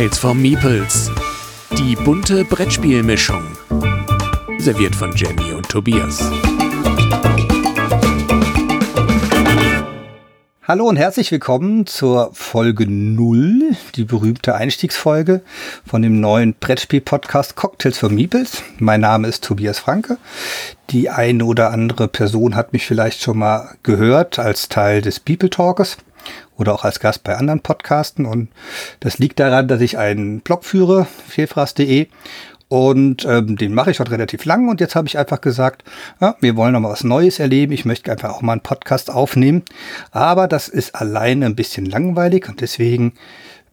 [0.00, 1.10] Cocktails for Meeples.
[1.76, 3.42] Die bunte Brettspielmischung.
[4.56, 6.18] Serviert von Jenny und Tobias.
[10.62, 15.42] Hallo und herzlich willkommen zur Folge 0, die berühmte Einstiegsfolge
[15.86, 18.62] von dem neuen Brettspiel-Podcast Cocktails for Meeples.
[18.78, 20.16] Mein Name ist Tobias Franke.
[20.88, 25.50] Die eine oder andere Person hat mich vielleicht schon mal gehört als Teil des People
[25.50, 25.98] Talkers
[26.56, 28.26] oder auch als Gast bei anderen Podcasten.
[28.26, 28.48] Und
[29.00, 32.08] das liegt daran, dass ich einen Blog führe, fehlfraß.de.
[32.68, 34.68] Und ähm, den mache ich schon relativ lang.
[34.68, 35.82] Und jetzt habe ich einfach gesagt,
[36.20, 37.72] ja, wir wollen noch mal was Neues erleben.
[37.72, 39.62] Ich möchte einfach auch mal einen Podcast aufnehmen.
[40.12, 42.48] Aber das ist alleine ein bisschen langweilig.
[42.48, 43.14] Und deswegen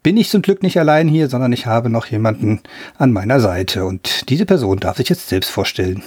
[0.02, 2.62] bin ich zum Glück nicht allein hier, sondern ich habe noch jemanden
[2.98, 3.86] an meiner Seite.
[3.86, 6.02] Und diese Person darf sich jetzt selbst vorstellen.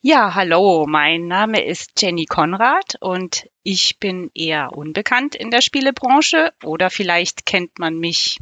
[0.00, 6.52] Ja, hallo, mein Name ist Jenny Konrad und ich bin eher unbekannt in der Spielebranche
[6.62, 8.38] oder vielleicht kennt man mich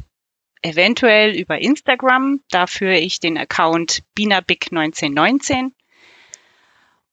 [0.61, 2.41] eventuell über Instagram.
[2.51, 5.71] Da führe ich den Account binabig1919.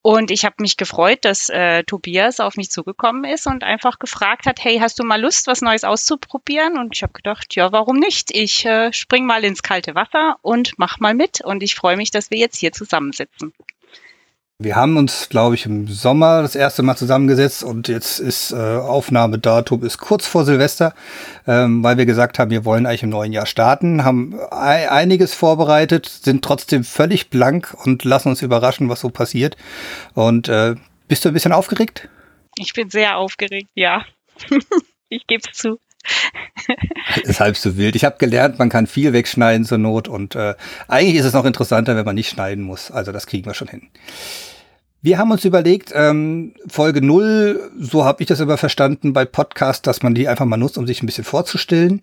[0.03, 4.45] Und ich habe mich gefreut, dass äh, Tobias auf mich zugekommen ist und einfach gefragt
[4.45, 6.77] hat, hey, hast du mal Lust, was Neues auszuprobieren?
[6.77, 8.31] Und ich habe gedacht, ja, warum nicht?
[8.31, 11.41] Ich äh, spring mal ins kalte Wasser und mach mal mit.
[11.41, 13.55] Und ich freue mich, dass wir jetzt hier zusammensitzen.
[14.65, 18.57] Wir haben uns, glaube ich, im Sommer das erste Mal zusammengesetzt und jetzt ist äh,
[18.57, 20.95] Aufnahmedatum ist kurz vor Silvester,
[21.47, 26.07] ähm, weil wir gesagt haben, wir wollen eigentlich im neuen Jahr starten, haben einiges vorbereitet,
[26.07, 29.59] sind trotzdem völlig blank und lassen uns überraschen, was so passiert.
[30.15, 30.77] Und äh,
[31.09, 32.09] bist du ein bisschen aufgeregt?
[32.57, 34.03] Ich bin sehr aufgeregt, ja.
[35.11, 35.79] ich gebe es zu.
[37.23, 37.97] ist halb so wild.
[37.97, 40.55] Ich habe gelernt, man kann viel wegschneiden zur Not und äh,
[40.89, 42.91] eigentlich ist es noch interessanter, wenn man nicht schneiden muss.
[42.91, 43.91] Also das kriegen wir schon hin.
[45.05, 49.83] Wir haben uns überlegt, ähm, Folge null, so habe ich das immer verstanden bei Podcasts,
[49.83, 52.01] dass man die einfach mal nutzt, um sich ein bisschen vorzustellen.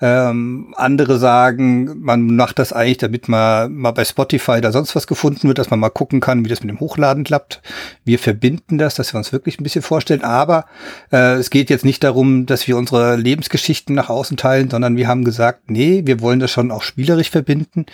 [0.00, 5.08] Ähm, andere sagen, man macht das eigentlich, damit man mal bei Spotify da sonst was
[5.08, 7.60] gefunden wird, dass man mal gucken kann, wie das mit dem Hochladen klappt.
[8.04, 10.22] Wir verbinden das, dass wir uns wirklich ein bisschen vorstellen.
[10.22, 10.66] Aber
[11.10, 15.08] äh, es geht jetzt nicht darum, dass wir unsere Lebensgeschichten nach außen teilen, sondern wir
[15.08, 17.86] haben gesagt, nee, wir wollen das schon auch spielerisch verbinden.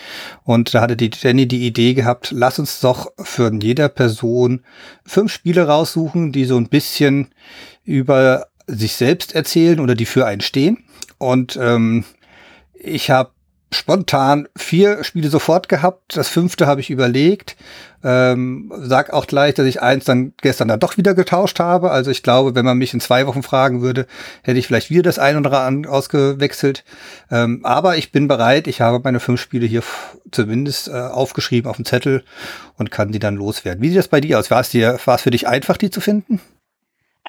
[0.45, 4.65] Und da hatte die Jenny die Idee gehabt, lass uns doch für jeder Person Person
[5.05, 7.29] fünf Spiele raussuchen, die so ein bisschen
[7.85, 10.85] über sich selbst erzählen oder die für einen stehen.
[11.19, 12.05] Und ähm,
[12.75, 13.31] ich habe
[13.73, 16.17] spontan vier Spiele sofort gehabt.
[16.17, 17.57] Das fünfte habe ich überlegt.
[18.03, 21.91] Ähm, sag auch gleich, dass ich eins dann gestern dann doch wieder getauscht habe.
[21.91, 24.07] Also ich glaube, wenn man mich in zwei Wochen fragen würde,
[24.43, 26.85] hätte ich vielleicht wieder das ein oder andere ausgewechselt.
[27.31, 28.67] Ähm, aber ich bin bereit.
[28.67, 29.83] Ich habe meine fünf Spiele hier
[30.31, 32.25] zumindest äh, aufgeschrieben auf dem Zettel
[32.77, 33.83] und kann die dann loswerden.
[33.83, 34.51] Wie sieht das bei dir aus?
[34.51, 36.41] War es dir, war es für dich einfach, die zu finden?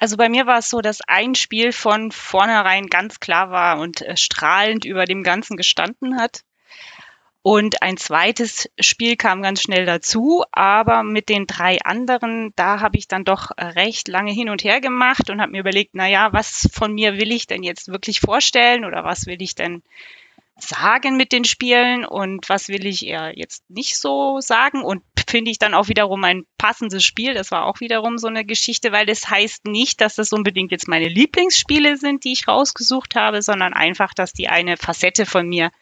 [0.02, 4.02] Also bei mir war es so, dass ein Spiel von vornherein ganz klar war und
[4.02, 6.42] äh, strahlend über dem Ganzen gestanden hat.
[7.42, 12.98] Und ein zweites Spiel kam ganz schnell dazu, aber mit den drei anderen, da habe
[12.98, 16.32] ich dann doch recht lange hin und her gemacht und habe mir überlegt, na ja,
[16.32, 19.84] was von mir will ich denn jetzt wirklich vorstellen oder was will ich denn
[20.56, 25.50] sagen mit den Spielen und was will ich eher jetzt nicht so sagen und finde
[25.50, 27.32] ich dann auch wiederum ein passendes Spiel.
[27.32, 30.88] Das war auch wiederum so eine Geschichte, weil das heißt nicht, dass das unbedingt jetzt
[30.88, 35.72] meine Lieblingsspiele sind, die ich rausgesucht habe, sondern einfach, dass die eine Facette von mir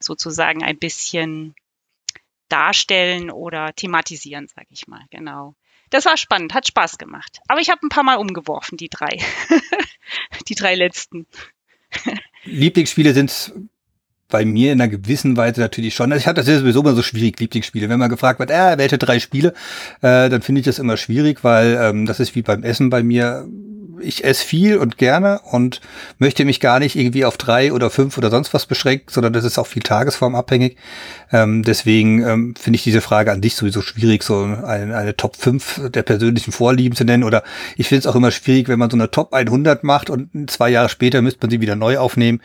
[0.00, 1.54] sozusagen ein bisschen
[2.48, 5.04] darstellen oder thematisieren, sage ich mal.
[5.10, 5.54] Genau.
[5.90, 7.38] Das war spannend, hat Spaß gemacht.
[7.46, 9.16] Aber ich habe ein paar Mal umgeworfen, die drei.
[10.48, 11.28] die drei letzten.
[12.42, 13.52] Lieblingsspiele sind
[14.32, 16.10] bei mir in einer gewissen Weise natürlich schon.
[16.10, 17.90] Also ich hatte das ja sowieso immer so schwierig, Lieblingsspiele.
[17.90, 19.48] Wenn man gefragt wird, äh, welche drei Spiele,
[20.00, 23.02] äh, dann finde ich das immer schwierig, weil ähm, das ist wie beim Essen bei
[23.02, 23.46] mir.
[24.02, 25.80] Ich esse viel und gerne und
[26.18, 29.44] möchte mich gar nicht irgendwie auf drei oder fünf oder sonst was beschränken, sondern das
[29.44, 30.76] ist auch viel tagesformabhängig.
[31.32, 35.36] Ähm, deswegen ähm, finde ich diese Frage an dich sowieso schwierig, so eine, eine Top
[35.36, 37.24] 5 der persönlichen Vorlieben zu nennen.
[37.24, 37.42] Oder
[37.76, 40.70] ich finde es auch immer schwierig, wenn man so eine Top 100 macht und zwei
[40.70, 42.40] Jahre später müsste man sie wieder neu aufnehmen.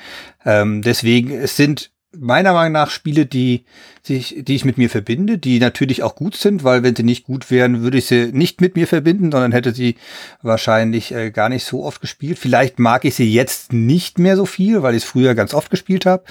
[0.46, 3.66] Ähm, deswegen, es sind meiner Meinung nach Spiele, die,
[4.04, 7.26] sich, die ich mit mir verbinde, die natürlich auch gut sind, weil wenn sie nicht
[7.26, 9.96] gut wären, würde ich sie nicht mit mir verbinden, sondern hätte sie
[10.42, 12.40] wahrscheinlich äh, gar nicht so oft gespielt.
[12.40, 15.70] Vielleicht mag ich sie jetzt nicht mehr so viel, weil ich es früher ganz oft
[15.70, 16.24] gespielt habe.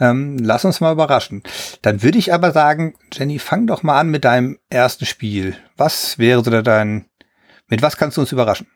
[0.00, 1.42] Ähm, lass uns mal überraschen.
[1.82, 5.56] Dann würde ich aber sagen, Jenny, fang doch mal an mit deinem ersten Spiel.
[5.76, 7.06] Was wäre so dein,
[7.68, 8.66] mit was kannst du uns überraschen?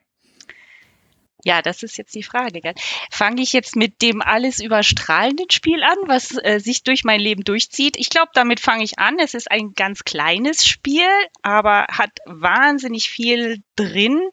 [1.46, 2.60] Ja, das ist jetzt die Frage.
[3.08, 7.44] Fange ich jetzt mit dem alles überstrahlenden Spiel an, was äh, sich durch mein Leben
[7.44, 7.96] durchzieht?
[7.96, 9.20] Ich glaube, damit fange ich an.
[9.20, 11.06] Es ist ein ganz kleines Spiel,
[11.42, 14.28] aber hat wahnsinnig viel drin.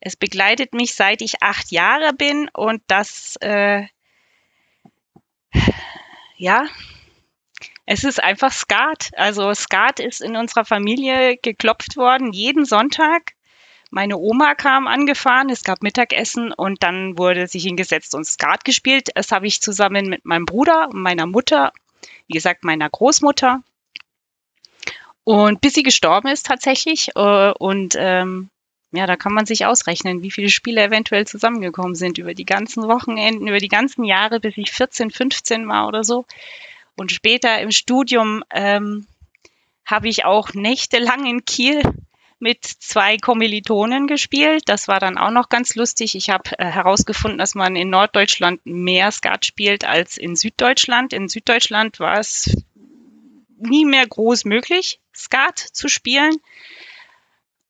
[0.00, 3.84] Es begleitet mich seit ich acht Jahre bin und das äh,
[6.36, 6.66] Ja,
[7.86, 9.10] es ist einfach Skat.
[9.16, 13.34] Also Skat ist in unserer Familie geklopft worden, jeden Sonntag.
[13.94, 19.10] Meine Oma kam angefahren, es gab Mittagessen und dann wurde sich hingesetzt und Skat gespielt.
[19.14, 21.72] Das habe ich zusammen mit meinem Bruder meiner Mutter,
[22.26, 23.62] wie gesagt, meiner Großmutter.
[25.22, 27.10] Und bis sie gestorben ist tatsächlich.
[27.14, 28.48] Äh, und ähm,
[28.90, 32.88] ja, da kann man sich ausrechnen, wie viele Spiele eventuell zusammengekommen sind über die ganzen
[32.88, 36.24] Wochenenden, über die ganzen Jahre, bis ich 14, 15 war oder so.
[36.96, 39.06] Und später im Studium ähm,
[39.86, 41.80] habe ich auch nächtelang in Kiel
[42.44, 44.64] mit zwei Kommilitonen gespielt.
[44.66, 46.14] Das war dann auch noch ganz lustig.
[46.14, 51.14] Ich habe äh, herausgefunden, dass man in Norddeutschland mehr Skat spielt als in Süddeutschland.
[51.14, 52.54] In Süddeutschland war es
[53.56, 56.36] nie mehr groß möglich, Skat zu spielen.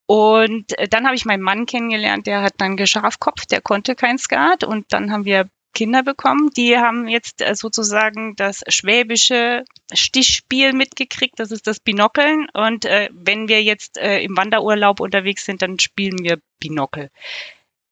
[0.07, 4.19] Und äh, dann habe ich meinen Mann kennengelernt, der hat dann Geschafkopf, der konnte kein
[4.19, 4.65] Skat.
[4.65, 6.51] Und dann haben wir Kinder bekommen.
[6.57, 11.39] Die haben jetzt äh, sozusagen das schwäbische Stichspiel mitgekriegt.
[11.39, 12.49] Das ist das Binokeln.
[12.55, 17.11] Und äh, wenn wir jetzt äh, im Wanderurlaub unterwegs sind, dann spielen wir Binokel.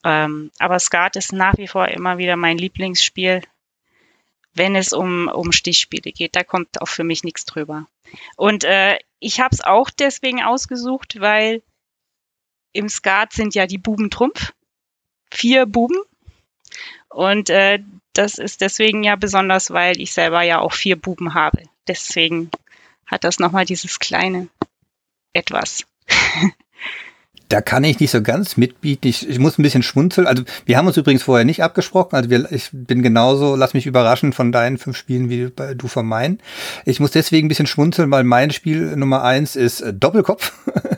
[0.04, 3.42] Ähm, aber Skat ist nach wie vor immer wieder mein Lieblingsspiel,
[4.54, 6.34] wenn es um, um Stichspiele geht.
[6.36, 7.86] Da kommt auch für mich nichts drüber.
[8.36, 11.62] Und äh, ich habe es auch deswegen ausgesucht, weil
[12.72, 14.52] im Skat sind ja die Buben Trumpf.
[15.30, 15.96] Vier Buben
[17.12, 17.80] und äh,
[18.12, 21.62] das ist deswegen ja besonders, weil ich selber ja auch vier Buben habe.
[21.88, 22.50] Deswegen
[23.06, 24.48] hat das nochmal dieses kleine
[25.32, 25.84] etwas.
[27.52, 29.08] Da kann ich nicht so ganz mitbieten.
[29.08, 30.26] Ich, ich muss ein bisschen schmunzeln.
[30.26, 32.16] Also wir haben uns übrigens vorher nicht abgesprochen.
[32.16, 36.06] Also wir, ich bin genauso, lass mich überraschen von deinen fünf Spielen wie du von
[36.06, 36.38] meinen.
[36.86, 40.50] Ich muss deswegen ein bisschen schmunzeln, weil mein Spiel Nummer eins ist äh, Doppelkopf,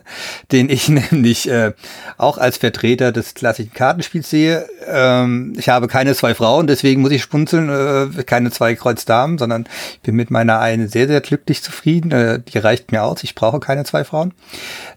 [0.52, 1.72] den ich nämlich äh,
[2.18, 4.68] auch als Vertreter des klassischen Kartenspiels sehe.
[4.86, 9.66] Ähm, ich habe keine zwei Frauen, deswegen muss ich schmunzeln, äh, keine zwei Kreuzdamen, sondern
[9.94, 12.12] ich bin mit meiner einen sehr, sehr glücklich zufrieden.
[12.12, 13.24] Äh, die reicht mir aus.
[13.24, 14.34] Ich brauche keine zwei Frauen.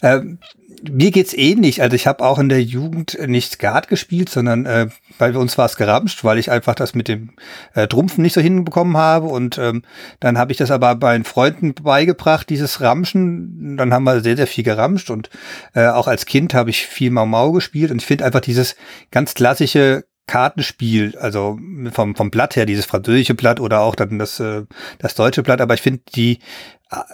[0.04, 0.38] Ähm,
[0.84, 1.82] mir geht's ähnlich.
[1.82, 4.88] Also ich habe auch in der Jugend nicht Skat gespielt, sondern äh,
[5.18, 7.32] bei uns war es geramscht, weil ich einfach das mit dem
[7.74, 9.28] äh, Trumpfen nicht so hinbekommen habe.
[9.28, 9.84] Und ähm,
[10.20, 13.78] dann habe ich das aber bei Freunden beigebracht, dieses Ramschen.
[13.78, 15.10] Dann haben wir sehr, sehr viel geramscht.
[15.10, 15.30] Und
[15.74, 17.92] äh, auch als Kind habe ich viel Mau Mau gespielt.
[17.92, 18.76] Und ich finde einfach dieses
[19.12, 21.58] ganz klassische Kartenspiel, also
[21.92, 24.64] vom, vom Blatt her, dieses französische Blatt oder auch dann das, äh,
[25.00, 26.40] das deutsche Blatt, aber ich finde die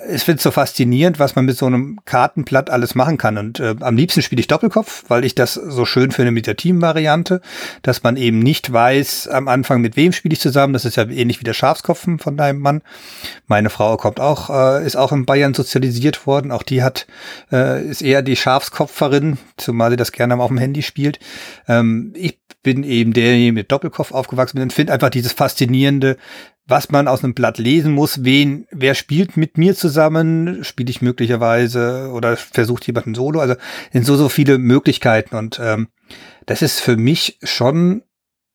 [0.08, 3.38] ich finde es so faszinierend, was man mit so einem Kartenblatt alles machen kann.
[3.38, 6.56] Und äh, am liebsten spiele ich Doppelkopf, weil ich das so schön finde mit der
[6.56, 7.42] Team-Variante,
[7.82, 10.74] dass man eben nicht weiß am Anfang, mit wem spiele ich zusammen.
[10.74, 12.82] Das ist ja ähnlich wie der Schafskopfen von deinem Mann.
[13.48, 16.52] Meine Frau kommt auch, äh, ist auch in Bayern sozialisiert worden.
[16.52, 17.08] Auch die hat,
[17.52, 21.20] äh, ist eher die Schafskopferin, zumal sie das gerne auf dem Handy spielt.
[21.68, 26.18] Ähm, ich bin eben derjenige mit Doppelkopf aufgewachsen bin und finde einfach dieses faszinierende,
[26.66, 31.02] was man aus einem Blatt lesen muss, wen, wer spielt mit mir zusammen, spiele ich
[31.02, 33.40] möglicherweise oder versucht jemand ein Solo.
[33.42, 33.56] Also
[33.92, 35.90] sind so, so viele Möglichkeiten und ähm,
[36.46, 38.04] das ist für mich schon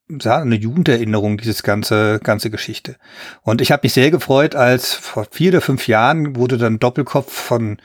[0.08, 2.96] ja, eine Jugenderinnerung, dieses ganze, ganze Geschichte.
[3.42, 7.32] Und ich habe mich sehr gefreut, als vor vier oder fünf Jahren wurde dann Doppelkopf
[7.32, 7.78] von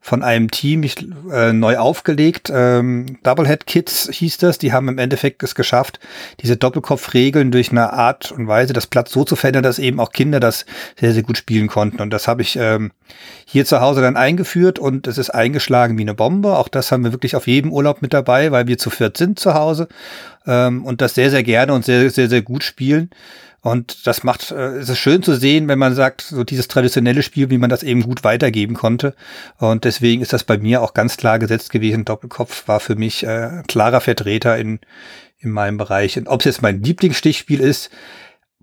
[0.00, 2.50] von einem Team ich, äh, neu aufgelegt.
[2.54, 4.56] Ähm, Doublehead Kids hieß das.
[4.56, 6.00] Die haben im Endeffekt es geschafft,
[6.40, 10.12] diese Doppelkopfregeln durch eine Art und Weise das Platz so zu verändern, dass eben auch
[10.12, 10.64] Kinder das
[10.98, 12.00] sehr, sehr gut spielen konnten.
[12.00, 12.92] Und das habe ich ähm,
[13.44, 16.56] hier zu Hause dann eingeführt und es ist eingeschlagen wie eine Bombe.
[16.56, 19.38] Auch das haben wir wirklich auf jedem Urlaub mit dabei, weil wir zu viert sind
[19.38, 19.88] zu Hause
[20.48, 23.10] ähm, und das sehr, sehr gerne und sehr, sehr, sehr gut spielen.
[23.60, 27.22] Und das macht, äh, es ist schön zu sehen, wenn man sagt, so dieses traditionelle
[27.22, 29.14] Spiel, wie man das eben gut weitergeben konnte.
[29.58, 32.04] Und deswegen ist das bei mir auch ganz klar gesetzt gewesen.
[32.04, 34.80] Doppelkopf war für mich äh, klarer Vertreter in,
[35.38, 36.16] in meinem Bereich.
[36.18, 37.90] Und ob es jetzt mein Lieblingsstichspiel ist,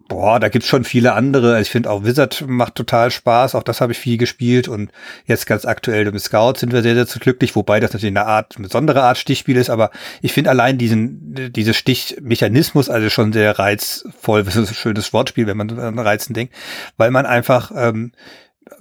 [0.08, 1.60] Boah, da gibt's schon viele andere.
[1.60, 3.56] Ich finde auch Wizard macht total Spaß.
[3.56, 4.68] Auch das habe ich viel gespielt.
[4.68, 4.92] Und
[5.26, 8.56] jetzt ganz aktuell mit Scout sind wir sehr, sehr glücklich, wobei das natürlich eine Art,
[8.56, 9.72] eine besondere Art Stichspiel ist.
[9.72, 9.90] Aber
[10.22, 14.44] ich finde allein diesen, dieses Stichmechanismus also schon sehr reizvoll.
[14.56, 16.54] Das ist ein schönes Wortspiel, wenn man an Reizen denkt,
[16.98, 18.12] weil man einfach ähm,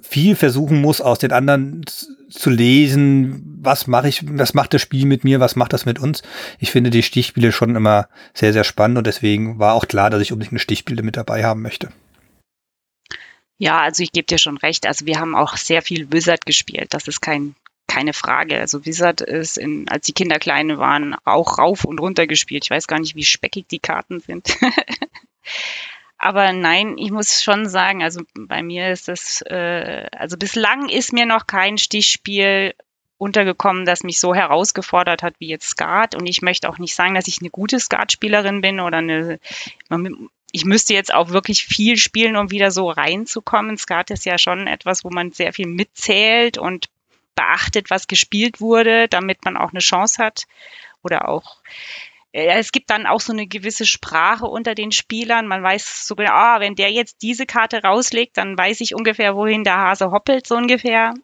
[0.00, 1.84] viel versuchen muss, aus den anderen
[2.30, 5.98] zu lesen, was mache ich, was macht das Spiel mit mir, was macht das mit
[5.98, 6.22] uns.
[6.58, 10.22] Ich finde die Stichspiele schon immer sehr, sehr spannend und deswegen war auch klar, dass
[10.22, 11.90] ich unbedingt eine Stichspiele mit dabei haben möchte.
[13.58, 14.86] Ja, also ich gebe dir schon recht.
[14.86, 16.92] Also wir haben auch sehr viel Wizard gespielt.
[16.92, 17.54] Das ist kein,
[17.86, 18.58] keine Frage.
[18.58, 22.64] Also Wizard ist, in, als die Kinder kleine waren, auch rauf und runter gespielt.
[22.64, 24.56] Ich weiß gar nicht, wie speckig die Karten sind.
[26.24, 31.12] Aber nein, ich muss schon sagen, also bei mir ist das, äh, also bislang ist
[31.12, 32.74] mir noch kein Stichspiel
[33.18, 36.14] untergekommen, das mich so herausgefordert hat wie jetzt Skat.
[36.14, 39.38] Und ich möchte auch nicht sagen, dass ich eine gute Skatspielerin bin oder eine.
[40.50, 43.76] ich müsste jetzt auch wirklich viel spielen, um wieder so reinzukommen.
[43.76, 46.88] Skat ist ja schon etwas, wo man sehr viel mitzählt und
[47.34, 50.44] beachtet, was gespielt wurde, damit man auch eine Chance hat.
[51.02, 51.58] Oder auch,
[52.34, 55.46] äh, es gibt dann auch so eine gewisse Sprache unter den Spielern.
[55.46, 59.36] Man weiß so genau, ah, wenn der jetzt diese Karte rauslegt, dann weiß ich ungefähr,
[59.36, 61.14] wohin der Hase hoppelt, so ungefähr.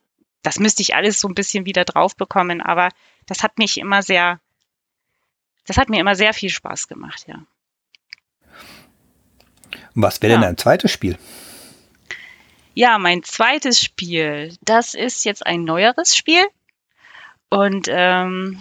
[0.43, 2.89] Das müsste ich alles so ein bisschen wieder drauf bekommen, aber
[3.27, 4.41] das hat mich immer sehr,
[5.67, 7.43] das hat mir immer sehr viel Spaß gemacht, ja.
[9.95, 10.39] Was wäre ja.
[10.39, 11.19] denn ein zweites Spiel?
[12.75, 16.45] Ja, mein zweites Spiel, das ist jetzt ein neueres Spiel
[17.51, 18.61] und ähm,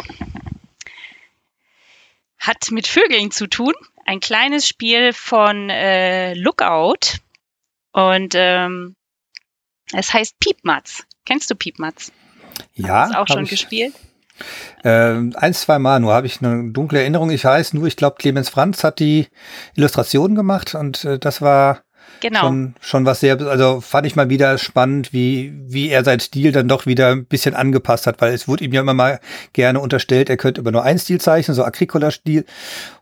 [2.39, 3.73] hat mit Vögeln zu tun.
[4.05, 7.19] Ein kleines Spiel von äh, Lookout
[7.91, 8.95] und ähm,
[9.93, 11.03] es heißt Piepmatz.
[11.25, 12.11] Kennst du Piepmatz?
[12.73, 13.01] Ja.
[13.01, 13.93] Hast du auch schon ich, gespielt?
[14.83, 17.29] Äh, ein, zwei Mal nur habe ich eine dunkle Erinnerung.
[17.29, 19.27] Ich weiß nur, ich glaube, Clemens Franz hat die
[19.75, 21.83] Illustrationen gemacht und äh, das war
[22.21, 22.41] genau.
[22.41, 26.51] schon, schon was sehr, also fand ich mal wieder spannend, wie, wie er seinen Stil
[26.51, 29.19] dann doch wieder ein bisschen angepasst hat, weil es wurde ihm ja immer mal
[29.53, 32.45] gerne unterstellt, er könnte immer nur einen Stil zeichnen, so Agricola-Stil.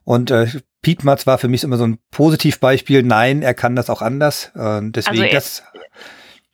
[0.04, 0.48] Und äh,
[0.82, 3.04] Pietmatz war für mich immer so ein Positivbeispiel.
[3.04, 4.52] Nein, er kann das auch anders.
[4.56, 5.64] Äh, deswegen also das.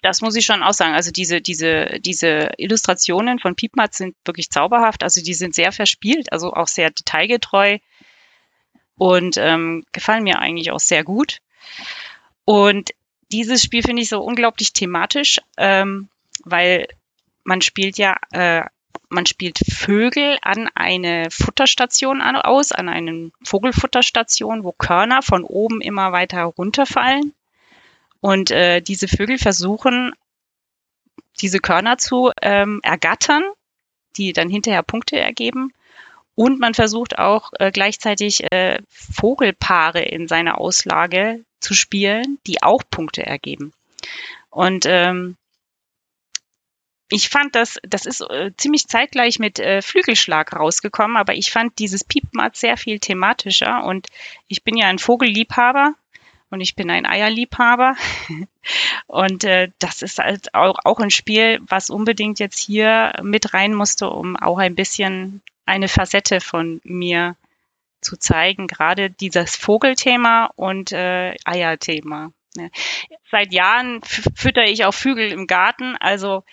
[0.01, 0.95] Das muss ich schon auch sagen.
[0.95, 5.03] Also diese, diese, diese Illustrationen von Piepmatz sind wirklich zauberhaft.
[5.03, 7.77] Also die sind sehr verspielt, also auch sehr detailgetreu
[8.97, 11.39] und ähm, gefallen mir eigentlich auch sehr gut.
[12.45, 12.91] Und
[13.31, 16.09] dieses Spiel finde ich so unglaublich thematisch, ähm,
[16.43, 16.87] weil
[17.43, 18.63] man spielt ja, äh,
[19.09, 25.81] man spielt Vögel an eine Futterstation an, aus, an eine Vogelfutterstation, wo Körner von oben
[25.81, 27.33] immer weiter runterfallen.
[28.21, 30.13] Und äh, diese Vögel versuchen,
[31.41, 33.43] diese Körner zu ähm, ergattern,
[34.15, 35.73] die dann hinterher Punkte ergeben.
[36.35, 42.83] Und man versucht auch äh, gleichzeitig äh, Vogelpaare in seine Auslage zu spielen, die auch
[42.89, 43.73] Punkte ergeben.
[44.49, 45.37] Und ähm,
[47.09, 51.77] ich fand das, das ist äh, ziemlich zeitgleich mit äh, Flügelschlag rausgekommen, aber ich fand
[51.79, 54.07] dieses Piepmat sehr viel thematischer und
[54.47, 55.93] ich bin ja ein Vogelliebhaber
[56.49, 57.95] und ich bin ein Eierliebhaber
[59.07, 63.73] und äh, das ist halt auch, auch ein Spiel, was unbedingt jetzt hier mit rein
[63.73, 67.35] musste, um auch ein bisschen eine Facette von mir
[68.03, 72.31] zu zeigen, gerade dieses Vogelthema und äh, Eierthema.
[72.55, 72.69] Ne.
[73.31, 74.01] Seit Jahren
[74.35, 76.43] fütter ich auch Vögel im Garten, also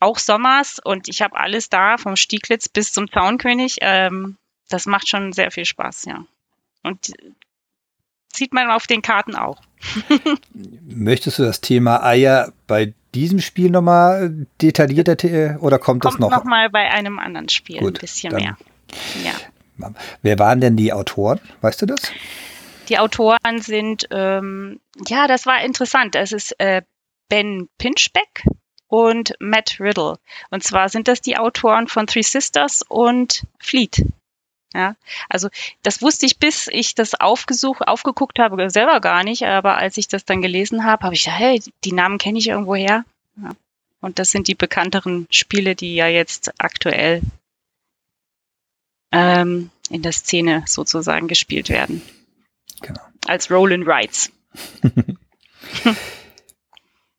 [0.00, 3.78] auch Sommers und ich habe alles da, vom Stieglitz bis zum Zaunkönig.
[3.80, 4.36] Ähm,
[4.68, 6.24] das macht schon sehr viel Spaß, ja.
[6.82, 7.12] Und
[8.32, 9.60] sieht man auf den Karten auch.
[10.54, 16.30] Möchtest du das Thema Eier bei diesem Spiel nochmal detaillierter oder kommt, kommt das noch?
[16.30, 18.56] Kommt nochmal bei einem anderen Spiel Gut, ein bisschen mehr.
[19.24, 19.32] Ja.
[20.22, 21.40] Wer waren denn die Autoren?
[21.60, 22.00] Weißt du das?
[22.88, 26.14] Die Autoren sind, ähm, ja, das war interessant.
[26.14, 26.82] Es ist äh,
[27.28, 28.44] Ben Pinchbeck
[28.86, 30.18] und Matt Riddle.
[30.50, 34.04] Und zwar sind das die Autoren von Three Sisters und Fleet.
[34.74, 34.96] Ja,
[35.30, 35.48] also
[35.82, 40.08] das wusste ich, bis ich das aufgesucht, aufgeguckt habe, selber gar nicht, aber als ich
[40.08, 43.04] das dann gelesen habe, habe ich gesagt, hey, die Namen kenne ich irgendwo her.
[43.42, 43.50] Ja.
[44.00, 47.22] Und das sind die bekannteren Spiele, die ja jetzt aktuell
[49.12, 52.02] ähm, in der Szene sozusagen gespielt werden.
[52.82, 53.00] Genau.
[53.26, 54.30] Als Roll and Rides.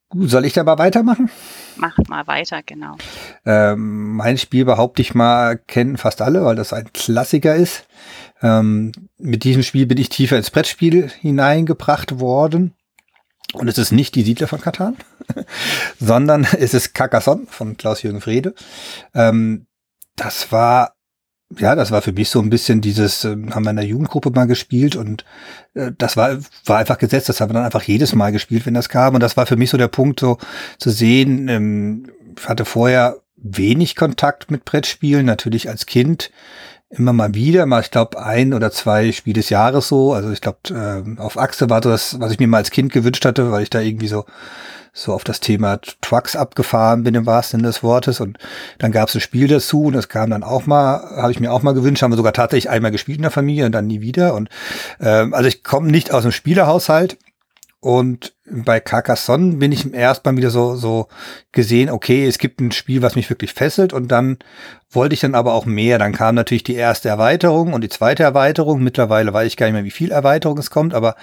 [0.09, 1.29] Gut, soll ich da mal weitermachen?
[1.77, 2.97] Mach mal weiter, genau.
[3.45, 7.85] Ähm, mein Spiel behaupte ich mal, kennen fast alle, weil das ein Klassiker ist.
[8.41, 12.73] Ähm, mit diesem Spiel bin ich tiefer ins Brettspiel hineingebracht worden.
[13.53, 14.97] Und es ist nicht die Siedler von Katan,
[15.99, 18.55] sondern es ist Carcassonne von Klaus-Jürgen Frede.
[19.13, 19.67] Ähm,
[20.15, 20.95] das war
[21.57, 24.29] ja, das war für mich so ein bisschen dieses, äh, haben wir in der Jugendgruppe
[24.31, 25.25] mal gespielt und
[25.73, 28.75] äh, das war, war einfach gesetzt, das haben wir dann einfach jedes Mal gespielt, wenn
[28.75, 29.15] das kam.
[29.15, 30.37] Und das war für mich so der Punkt, so
[30.77, 36.31] zu sehen, ähm, ich hatte vorher wenig Kontakt mit Brettspielen, natürlich als Kind
[36.89, 40.13] immer mal wieder, mal ich glaube ein oder zwei Spiele des Jahres so.
[40.13, 43.25] Also ich glaube, äh, auf Achse war das, was ich mir mal als Kind gewünscht
[43.25, 44.25] hatte, weil ich da irgendwie so
[45.03, 48.19] so auf das Thema Trucks abgefahren bin im wahrsten Sinne des Wortes.
[48.19, 48.37] Und
[48.77, 51.51] dann gab es ein Spiel dazu und das kam dann auch mal, habe ich mir
[51.51, 54.01] auch mal gewünscht, haben wir sogar tatsächlich einmal gespielt in der Familie und dann nie
[54.01, 54.33] wieder.
[54.33, 54.49] Und
[54.99, 57.17] ähm, also ich komme nicht aus einem Spielerhaushalt.
[57.81, 61.07] Und bei Carcassonne bin ich erstmal wieder so, so
[61.53, 64.37] gesehen, okay, es gibt ein Spiel, was mich wirklich fesselt und dann
[64.91, 65.97] wollte ich dann aber auch mehr.
[65.97, 68.83] Dann kam natürlich die erste Erweiterung und die zweite Erweiterung.
[68.83, 71.15] Mittlerweile weiß ich gar nicht mehr, wie viel Erweiterung es kommt, aber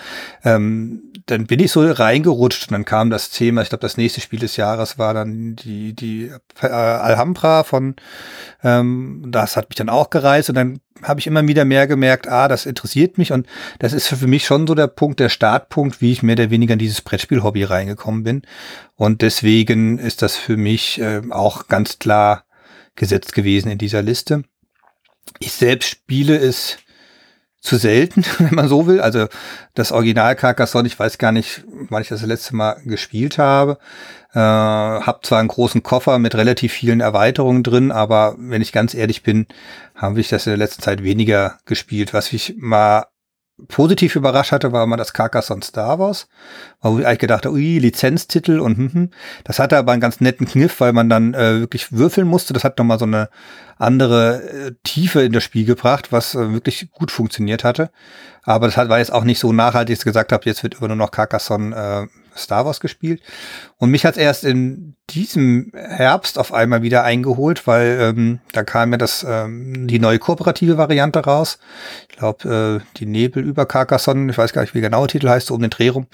[0.45, 4.21] ähm, dann bin ich so reingerutscht und dann kam das Thema, ich glaube, das nächste
[4.21, 6.31] Spiel des Jahres war dann die, die
[6.63, 7.97] äh, Alhambra von,
[8.63, 12.29] ähm, das hat mich dann auch gereist und dann habe ich immer wieder mehr gemerkt,
[12.29, 13.47] ah, das interessiert mich und
[13.81, 16.75] das ist für mich schon so der Punkt, der Startpunkt, wie ich mehr oder weniger
[16.75, 18.43] in dieses Brettspiel-Hobby reingekommen bin.
[18.95, 22.45] Und deswegen ist das für mich äh, auch ganz klar
[22.95, 24.45] gesetzt gewesen in dieser Liste.
[25.39, 26.79] Ich selbst spiele es
[27.61, 29.01] zu selten, wenn man so will.
[29.01, 29.27] Also
[29.75, 33.79] das Original Carcassonne, ich weiß gar nicht, wann ich das, letzte Mal gespielt habe.
[34.33, 38.95] Äh, hab zwar einen großen Koffer mit relativ vielen Erweiterungen drin, aber wenn ich ganz
[38.95, 39.47] ehrlich bin,
[39.95, 42.13] habe ich das in der letzten Zeit weniger gespielt.
[42.13, 43.07] Was ich mal
[43.69, 46.29] positiv überrascht hatte, war mal das Carcassonne Star Wars,
[46.83, 49.11] wo ich eigentlich gedacht habe, ui, Lizenztitel und hm, hm.
[49.45, 52.53] Das hatte aber einen ganz netten Kniff, weil man dann äh, wirklich würfeln musste.
[52.53, 53.31] Das hat nochmal so eine
[53.79, 57.91] andere äh, Tiefe in das Spiel gebracht, was äh, wirklich gut funktioniert hatte.
[58.43, 60.75] Aber das hat, war jetzt auch nicht so nachhaltig, dass ich gesagt habe, jetzt wird
[60.75, 63.23] immer nur noch Carcassonne äh, Star Wars gespielt.
[63.79, 68.91] Und mich hat erst in diesem Herbst auf einmal wieder eingeholt, weil ähm, da kam
[68.91, 71.59] ja das ähm, die neue kooperative Variante raus.
[72.11, 75.29] Ich glaube, äh, die Nebel über Carcassonne, ich weiß gar nicht, wie genau der Titel
[75.29, 76.07] heißt, so um den Dreh rum.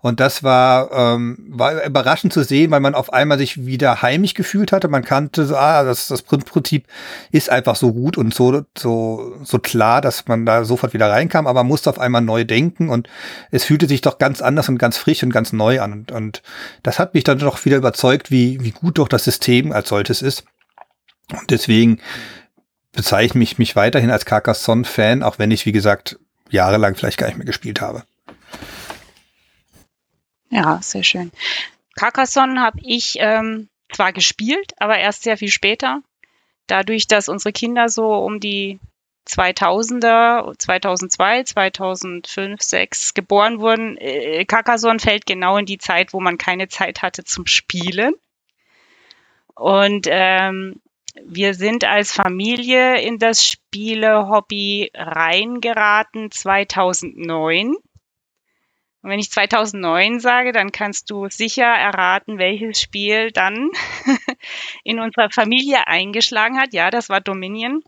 [0.00, 4.34] Und das war, ähm, war überraschend zu sehen, weil man auf einmal sich wieder heimisch
[4.34, 4.88] gefühlt hatte.
[4.88, 6.86] Man kannte so, ah, das, das Prinzip
[7.30, 11.46] ist einfach so gut und so, so, so klar, dass man da sofort wieder reinkam,
[11.46, 13.08] aber man musste auf einmal neu denken und
[13.52, 15.92] es fühlte sich doch ganz anders und ganz frisch und ganz neu an.
[15.92, 16.42] Und, und
[16.82, 20.22] das hat mich dann doch wieder überzeugt, wie, wie gut doch das System als solches
[20.22, 20.44] ist.
[21.32, 22.00] Und deswegen
[22.92, 26.18] bezeichne ich mich weiterhin als Carcassonne-Fan, auch wenn ich, wie gesagt,
[26.50, 28.04] jahrelang vielleicht gar nicht mehr gespielt habe.
[30.50, 31.30] Ja, sehr schön.
[31.94, 36.02] Carcassonne habe ich ähm, zwar gespielt, aber erst sehr viel später.
[36.66, 38.80] Dadurch, dass unsere Kinder so um die
[39.26, 43.96] 2000er, 2002, 2005, 2006 geboren wurden.
[43.98, 48.14] Äh, Carcassonne fällt genau in die Zeit, wo man keine Zeit hatte zum Spielen.
[49.54, 50.80] Und ähm,
[51.24, 57.76] wir sind als Familie in das Spiele-Hobby reingeraten 2009.
[59.02, 63.70] Und wenn ich 2009 sage, dann kannst du sicher erraten, welches Spiel dann
[64.84, 66.74] in unserer Familie eingeschlagen hat.
[66.74, 67.82] Ja, das war Dominion.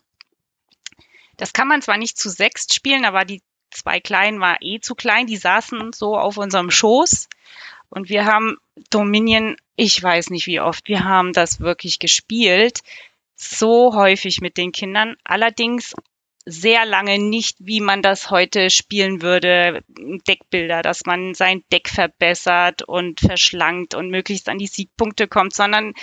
[1.43, 4.95] Das kann man zwar nicht zu sechst spielen, aber die zwei Kleinen war eh zu
[4.95, 5.27] klein.
[5.27, 7.29] Die saßen so auf unserem Schoß.
[7.89, 8.59] Und wir haben
[8.91, 12.83] Dominion, ich weiß nicht wie oft, wir haben das wirklich gespielt.
[13.35, 15.17] So häufig mit den Kindern.
[15.25, 15.95] Allerdings
[16.45, 22.83] sehr lange nicht, wie man das heute spielen würde, Deckbilder, dass man sein Deck verbessert
[22.83, 25.95] und verschlankt und möglichst an die Siegpunkte kommt, sondern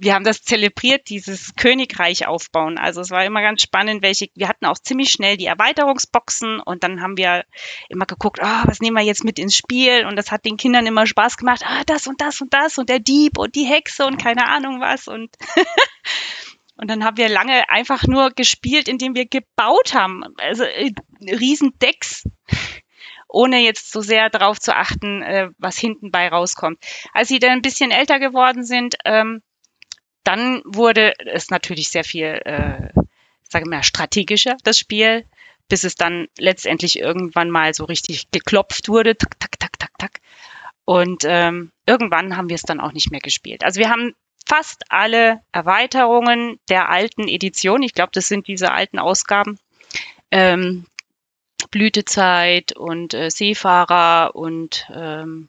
[0.00, 2.78] wir haben das zelebriert, dieses Königreich aufbauen.
[2.78, 6.82] Also es war immer ganz spannend, welche, wir hatten auch ziemlich schnell die Erweiterungsboxen und
[6.82, 7.44] dann haben wir
[7.90, 10.06] immer geguckt, ah, oh, was nehmen wir jetzt mit ins Spiel?
[10.06, 12.88] Und das hat den Kindern immer Spaß gemacht, ah, das und das und das und
[12.88, 15.36] der Dieb und die Hexe und keine Ahnung was und
[16.76, 20.24] Und dann haben wir lange einfach nur gespielt, indem wir gebaut haben.
[20.38, 22.26] Also äh, Riesendecks,
[23.28, 26.82] ohne jetzt so sehr darauf zu achten, äh, was hinten bei rauskommt.
[27.12, 29.42] Als sie dann ein bisschen älter geworden sind, ähm,
[30.24, 32.90] dann wurde es natürlich sehr viel, äh,
[33.48, 35.24] sage mal, strategischer, das Spiel,
[35.68, 39.16] bis es dann letztendlich irgendwann mal so richtig geklopft wurde.
[39.16, 40.20] Tak, tak, tak, tak, tak.
[40.84, 43.64] Und ähm, irgendwann haben wir es dann auch nicht mehr gespielt.
[43.64, 48.98] Also wir haben fast alle Erweiterungen der alten Edition, ich glaube, das sind diese alten
[48.98, 49.58] Ausgaben,
[50.32, 50.86] ähm,
[51.70, 55.48] Blütezeit und äh, Seefahrer und ähm,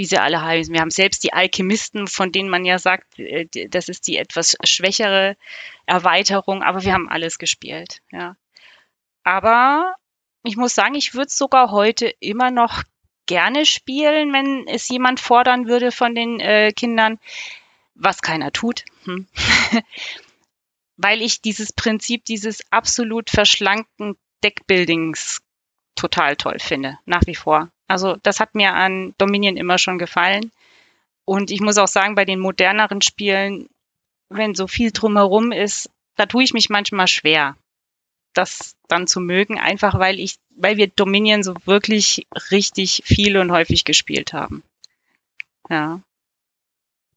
[0.00, 0.72] wie sie alle heißen.
[0.72, 4.56] Wir haben selbst die Alchemisten, von denen man ja sagt, äh, das ist die etwas
[4.64, 5.36] schwächere
[5.84, 8.34] Erweiterung, aber wir haben alles gespielt, ja.
[9.24, 9.94] Aber
[10.42, 12.82] ich muss sagen, ich würde sogar heute immer noch
[13.26, 17.18] gerne spielen, wenn es jemand fordern würde von den äh, Kindern
[17.94, 18.86] was keiner tut.
[19.04, 19.26] Hm.
[20.96, 25.42] Weil ich dieses Prinzip dieses absolut verschlankten Deckbuildings
[25.94, 27.70] total toll finde, nach wie vor.
[27.90, 30.52] Also das hat mir an Dominion immer schon gefallen.
[31.24, 33.68] Und ich muss auch sagen, bei den moderneren Spielen,
[34.28, 37.56] wenn so viel drumherum ist, da tue ich mich manchmal schwer,
[38.32, 43.50] das dann zu mögen, einfach weil ich, weil wir Dominion so wirklich richtig viel und
[43.50, 44.62] häufig gespielt haben.
[45.68, 46.00] Ja.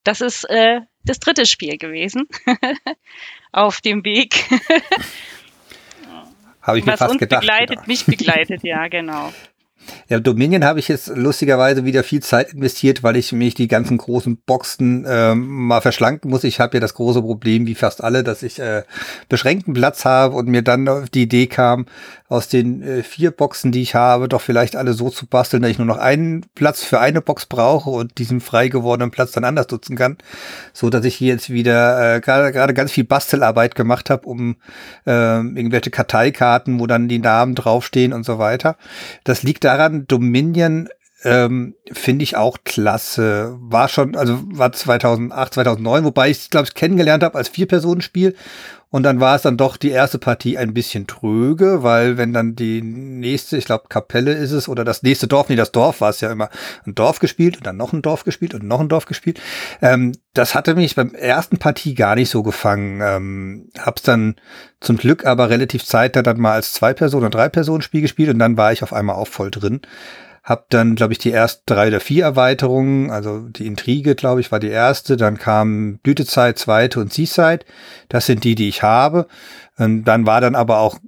[0.04, 2.28] Das ist äh, das dritte Spiel gewesen
[3.52, 4.50] auf dem Weg.
[6.64, 7.42] Habe ich mir Was fast uns gedacht.
[7.42, 7.88] begleitet, genau.
[7.88, 9.32] mich begleitet, ja, genau.
[10.10, 13.98] Ja, Dominion habe ich jetzt lustigerweise wieder viel Zeit investiert, weil ich mich die ganzen
[13.98, 16.44] großen Boxen äh, mal verschlanken muss.
[16.44, 18.84] Ich habe ja das große Problem, wie fast alle, dass ich äh,
[19.30, 21.86] beschränkten Platz habe und mir dann auf die Idee kam,
[22.34, 25.72] aus den äh, vier Boxen, die ich habe, doch vielleicht alle so zu basteln, dass
[25.72, 29.44] ich nur noch einen Platz für eine Box brauche und diesen frei gewordenen Platz dann
[29.44, 30.18] anders nutzen kann,
[30.74, 34.56] so dass ich hier jetzt wieder äh, gerade ganz viel Bastelarbeit gemacht habe, um
[35.06, 38.78] äh, irgendwelche Karteikarten, wo dann die Namen draufstehen und so weiter.
[39.24, 40.86] Das liegt daran, Dominion
[41.24, 43.56] ähm, finde ich auch klasse.
[43.60, 48.36] War schon, also war 2008, 2009, wobei ich glaube ich kennengelernt habe als Vier-Personen-Spiel
[48.94, 52.56] und dann war es dann doch die erste Partie ein bisschen tröge, weil wenn dann
[52.56, 56.12] die nächste, ich glaube Kapelle ist es, oder das nächste Dorf, nee, das Dorf war
[56.12, 56.52] es ja immer,
[56.86, 59.42] ein Dorf gespielt und dann noch ein Dorf gespielt und noch ein Dorf gespielt.
[59.82, 63.02] Ähm, das hatte mich beim ersten Partie gar nicht so gefangen.
[63.02, 64.36] Ähm, hab's dann
[64.80, 68.74] zum Glück aber relativ zeitnah dann mal als Zwei-Personen- und Drei-Personen-Spiel gespielt und dann war
[68.74, 69.82] ich auf einmal auch voll drin.
[70.44, 74.52] Hab dann, glaube ich, die ersten drei oder vier Erweiterungen, also die Intrige, glaube ich,
[74.52, 75.16] war die erste.
[75.16, 77.66] Dann kam Blütezeit, zweite und Seaside.
[78.10, 79.28] Das sind die, die ich habe.
[79.78, 81.00] Und dann war dann aber auch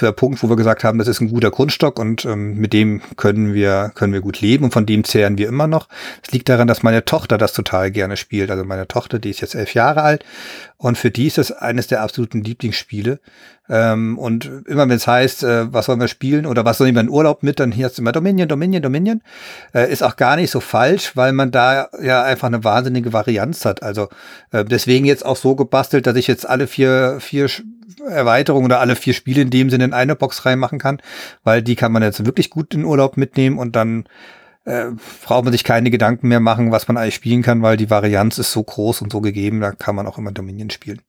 [0.00, 3.02] der Punkt, wo wir gesagt haben, das ist ein guter Grundstock und ähm, mit dem
[3.16, 5.88] können wir, können wir gut leben und von dem zehren wir immer noch.
[6.24, 8.50] Es liegt daran, dass meine Tochter das total gerne spielt.
[8.50, 10.24] Also meine Tochter, die ist jetzt elf Jahre alt
[10.76, 13.20] und für die ist das eines der absoluten Lieblingsspiele.
[13.68, 17.02] Ähm, und immer wenn es heißt, äh, was sollen wir spielen oder was sollen wir
[17.02, 19.22] in Urlaub mit, dann hier ist immer Dominion, Dominion, Dominion.
[19.72, 23.64] Äh, ist auch gar nicht so falsch, weil man da ja einfach eine wahnsinnige Varianz
[23.64, 23.84] hat.
[23.84, 24.08] Also
[24.50, 27.48] äh, deswegen jetzt auch so gebastelt, dass ich jetzt alle vier, vier
[28.08, 31.00] Erweiterungen oder alle vier Spiele in dem Sinne in eine Box reinmachen kann,
[31.42, 34.04] weil die kann man jetzt wirklich gut in Urlaub mitnehmen und dann
[34.64, 34.86] äh,
[35.24, 38.38] braucht man sich keine Gedanken mehr machen, was man eigentlich spielen kann, weil die Varianz
[38.38, 41.00] ist so groß und so gegeben, da kann man auch immer Dominion spielen.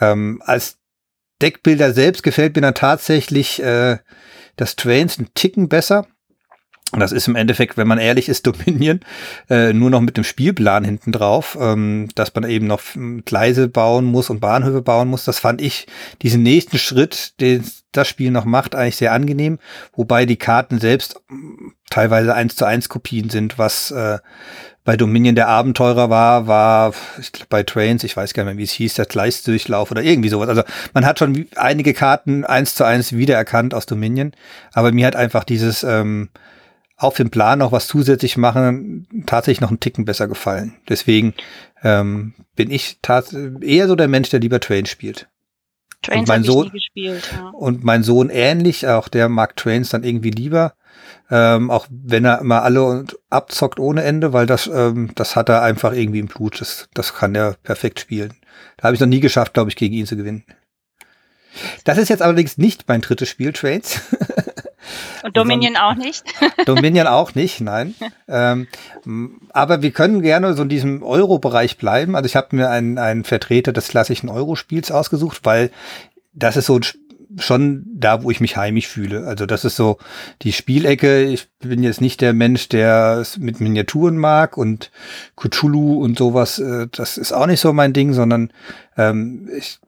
[0.00, 0.78] Ähm, als
[1.40, 3.98] Deckbilder selbst gefällt mir dann tatsächlich äh,
[4.56, 6.06] das Trains ein Ticken besser.
[6.98, 9.00] Das ist im Endeffekt, wenn man ehrlich ist, Dominion,
[9.48, 12.82] äh, nur noch mit dem Spielplan hinten drauf, ähm, dass man eben noch
[13.24, 15.24] Gleise bauen muss und Bahnhöfe bauen muss.
[15.24, 15.86] Das fand ich
[16.20, 19.58] diesen nächsten Schritt, den das Spiel noch macht, eigentlich sehr angenehm,
[19.94, 21.20] wobei die Karten selbst
[21.90, 24.18] teilweise eins zu eins Kopien sind, was äh,
[24.84, 28.58] bei Dominion der Abenteurer war, war ich glaub, bei Trains, ich weiß gar nicht mehr,
[28.58, 30.48] wie es hieß, der Gleisdurchlauf oder irgendwie sowas.
[30.48, 34.32] Also man hat schon einige Karten eins zu eins wiedererkannt aus Dominion,
[34.72, 36.30] aber mir hat einfach dieses ähm,
[37.02, 40.74] auf dem Plan noch was zusätzlich machen tatsächlich noch einen Ticken besser gefallen.
[40.88, 41.34] Deswegen
[41.82, 42.98] ähm, bin ich
[43.60, 45.28] eher so der Mensch, der lieber Trains spielt.
[46.02, 47.48] Trains und mein Sohn gespielt, ja.
[47.50, 50.74] und mein Sohn ähnlich, auch der mag Trains dann irgendwie lieber.
[51.30, 55.62] Ähm, auch wenn er immer alle abzockt ohne Ende, weil das, ähm, das hat er
[55.62, 56.60] einfach irgendwie im Blut.
[56.60, 58.34] Das, das kann er perfekt spielen.
[58.76, 60.44] Da habe ich noch nie geschafft, glaube ich, gegen ihn zu gewinnen.
[61.84, 64.00] Das ist jetzt allerdings nicht mein drittes Spiel, Trades.
[65.22, 66.24] Und Dominion auch nicht?
[66.66, 67.94] Dominion auch nicht, nein.
[68.28, 68.68] ähm,
[69.50, 72.16] aber wir können gerne so in diesem Euro-Bereich bleiben.
[72.16, 75.70] Also ich habe mir einen, einen Vertreter des klassischen Euro-Spiels ausgesucht, weil
[76.34, 76.84] das ist so ein
[77.38, 79.26] schon da, wo ich mich heimisch fühle.
[79.26, 79.98] Also das ist so
[80.42, 81.22] die Spielecke.
[81.24, 84.90] Ich bin jetzt nicht der Mensch, der es mit Miniaturen mag und
[85.36, 86.58] Cthulhu und sowas.
[86.58, 88.52] Äh, das ist auch nicht so mein Ding, sondern
[88.96, 89.78] ähm, ich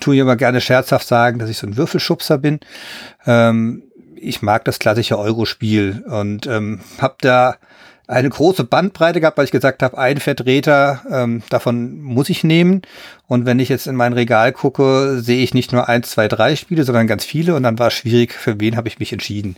[0.00, 2.60] tue immer gerne scherzhaft sagen, dass ich so ein Würfelschubser bin.
[3.26, 3.84] Ähm,
[4.20, 7.56] ich mag das klassische Euro-Spiel und ähm, habe da
[8.08, 12.82] eine große Bandbreite gehabt, weil ich gesagt habe, ein Vertreter ähm, davon muss ich nehmen.
[13.26, 16.56] Und wenn ich jetzt in mein Regal gucke, sehe ich nicht nur eins, zwei, drei
[16.56, 17.54] Spiele, sondern ganz viele.
[17.54, 19.56] Und dann war es schwierig, für wen habe ich mich entschieden.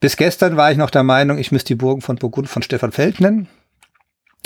[0.00, 2.92] Bis gestern war ich noch der Meinung, ich müsste die Burgen von Burgund von Stefan
[2.92, 3.46] Feld nennen.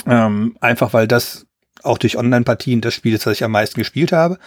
[0.05, 1.45] Ähm, einfach weil das
[1.83, 4.37] auch durch Online-Partien das Spiel ist, das ich am meisten gespielt habe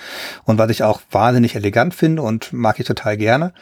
[0.44, 3.52] und was ich auch wahnsinnig elegant finde und mag ich total gerne.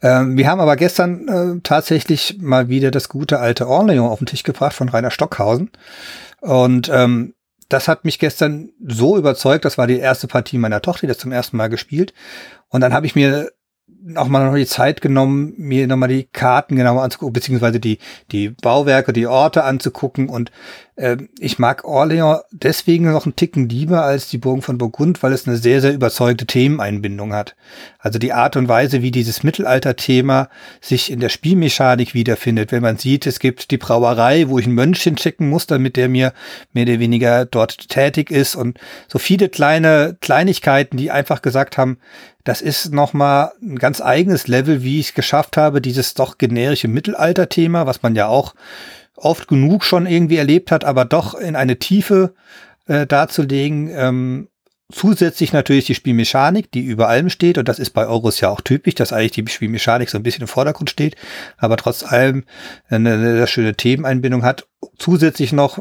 [0.00, 4.26] Ähm, wir haben aber gestern äh, tatsächlich mal wieder das gute alte Orleans auf den
[4.26, 5.70] Tisch gebracht von Rainer Stockhausen
[6.40, 7.34] und ähm,
[7.68, 11.18] das hat mich gestern so überzeugt, das war die erste Partie meiner Tochter, die das
[11.18, 12.12] zum ersten Mal gespielt
[12.68, 13.50] und dann habe ich mir
[14.16, 17.98] auch mal noch die Zeit genommen, mir nochmal die Karten genauer anzugucken, beziehungsweise die,
[18.32, 20.28] die Bauwerke, die Orte anzugucken.
[20.28, 20.50] Und
[20.96, 25.32] äh, ich mag Orléans deswegen noch einen Ticken lieber als die Burgen von Burgund, weil
[25.32, 27.54] es eine sehr, sehr überzeugte Themeneinbindung hat.
[27.98, 30.48] Also die Art und Weise, wie dieses Mittelalter-Thema
[30.80, 32.72] sich in der Spielmechanik wiederfindet.
[32.72, 36.08] Wenn man sieht, es gibt die Brauerei, wo ich ein Mönchchen checken muss, damit der
[36.08, 36.32] mir
[36.72, 41.98] mehr oder weniger dort tätig ist und so viele kleine Kleinigkeiten, die einfach gesagt haben,
[42.44, 46.88] das ist nochmal ein ganz eigenes Level, wie ich es geschafft habe, dieses doch generische
[46.88, 48.54] Mittelalter-Thema, was man ja auch
[49.16, 52.34] oft genug schon irgendwie erlebt hat, aber doch in eine Tiefe
[52.86, 54.48] äh, darzulegen, ähm,
[54.92, 57.58] zusätzlich natürlich die Spielmechanik, die über allem steht.
[57.58, 60.42] Und das ist bei Euros ja auch typisch, dass eigentlich die Spielmechanik so ein bisschen
[60.42, 61.16] im Vordergrund steht,
[61.56, 62.44] aber trotz allem
[62.88, 64.66] eine, eine schöne Themeneinbindung hat.
[64.98, 65.78] Zusätzlich noch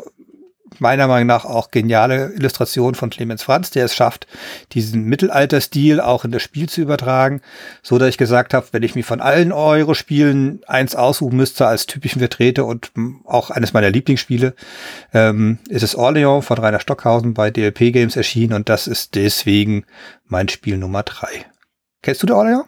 [0.79, 4.27] meiner Meinung nach auch geniale Illustration von Clemens Franz, der es schafft,
[4.71, 7.41] diesen Mittelalterstil auch in das Spiel zu übertragen,
[7.81, 11.85] so dass ich gesagt habe, wenn ich mir von allen Euro-Spielen eins aussuchen müsste als
[11.85, 12.91] typischen Vertreter und
[13.25, 14.55] auch eines meiner Lieblingsspiele,
[15.13, 19.85] ähm, ist es Orleans von Rainer Stockhausen bei DLP Games erschienen und das ist deswegen
[20.25, 21.45] mein Spiel Nummer drei.
[22.01, 22.65] Kennst du der Orleans?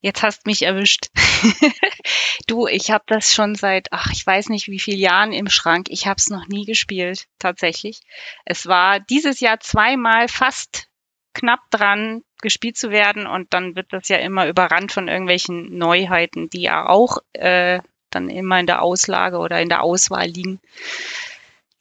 [0.00, 1.08] Jetzt hast mich erwischt.
[2.46, 5.88] du, ich habe das schon seit, ach, ich weiß nicht wie viele Jahren im Schrank.
[5.90, 8.00] Ich habe es noch nie gespielt, tatsächlich.
[8.46, 10.88] Es war dieses Jahr zweimal fast
[11.34, 16.48] knapp dran, gespielt zu werden und dann wird das ja immer überrannt von irgendwelchen Neuheiten,
[16.48, 20.60] die ja auch äh, dann immer in der Auslage oder in der Auswahl liegen.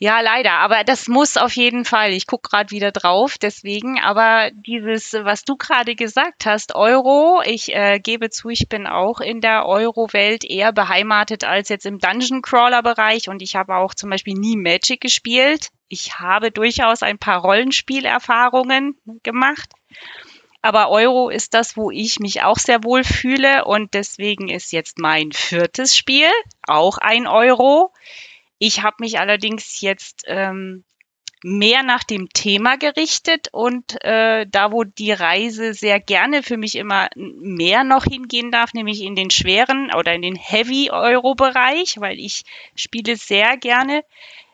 [0.01, 0.53] Ja, leider.
[0.53, 2.13] Aber das muss auf jeden Fall.
[2.13, 3.99] Ich gucke gerade wieder drauf, deswegen.
[3.99, 9.19] Aber dieses, was du gerade gesagt hast, Euro, ich äh, gebe zu, ich bin auch
[9.19, 13.27] in der Euro-Welt eher beheimatet als jetzt im Dungeon-Crawler-Bereich.
[13.27, 15.67] Und ich habe auch zum Beispiel nie Magic gespielt.
[15.89, 19.69] Ich habe durchaus ein paar Rollenspielerfahrungen gemacht.
[20.61, 23.65] Aber Euro ist das, wo ich mich auch sehr wohl fühle.
[23.65, 26.29] Und deswegen ist jetzt mein viertes Spiel
[26.67, 27.91] auch ein Euro.
[28.59, 30.83] Ich habe mich allerdings jetzt ähm,
[31.41, 36.75] mehr nach dem Thema gerichtet und äh, da, wo die Reise sehr gerne für mich
[36.75, 42.43] immer mehr noch hingehen darf, nämlich in den schweren oder in den Heavy-Euro-Bereich, weil ich
[42.75, 44.03] spiele sehr gerne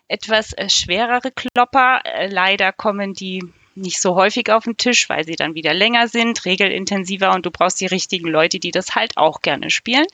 [0.08, 2.02] etwas äh, schwerere Klopper.
[2.06, 6.08] Äh, leider kommen die nicht so häufig auf den Tisch, weil sie dann wieder länger
[6.08, 10.06] sind, regelintensiver und du brauchst die richtigen Leute, die das halt auch gerne spielen.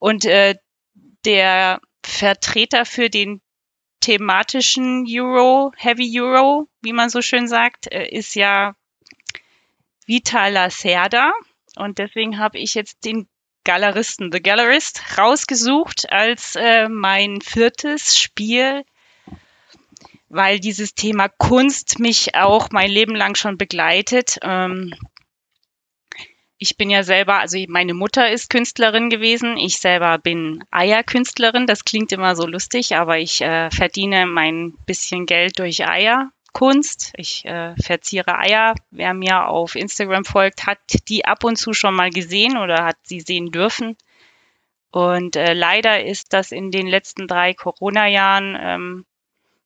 [0.00, 0.56] Und äh,
[1.24, 3.40] der Vertreter für den
[4.00, 8.74] thematischen Euro, Heavy Euro, wie man so schön sagt, äh, ist ja
[10.06, 11.32] Vital Lacerda.
[11.76, 13.28] Und deswegen habe ich jetzt den
[13.64, 18.84] Galeristen, The Gallerist, rausgesucht als äh, mein viertes Spiel,
[20.28, 24.38] weil dieses Thema Kunst mich auch mein Leben lang schon begleitet.
[24.42, 24.94] Ähm,
[26.62, 29.56] ich bin ja selber, also meine Mutter ist Künstlerin gewesen.
[29.56, 31.66] Ich selber bin Eierkünstlerin.
[31.66, 37.14] Das klingt immer so lustig, aber ich äh, verdiene mein bisschen Geld durch Eierkunst.
[37.16, 38.76] Ich äh, verziere Eier.
[38.92, 42.98] Wer mir auf Instagram folgt, hat die ab und zu schon mal gesehen oder hat
[43.02, 43.96] sie sehen dürfen.
[44.92, 49.04] Und äh, leider ist das in den letzten drei Corona-Jahren ähm,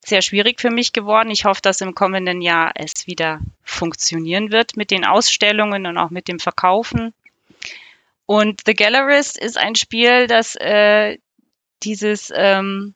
[0.08, 1.30] sehr schwierig für mich geworden.
[1.30, 6.10] Ich hoffe, dass im kommenden Jahr es wieder funktionieren wird mit den Ausstellungen und auch
[6.10, 7.12] mit dem Verkaufen.
[8.26, 11.18] Und The Gallerist ist ein Spiel, das äh,
[11.82, 12.94] dieses ähm,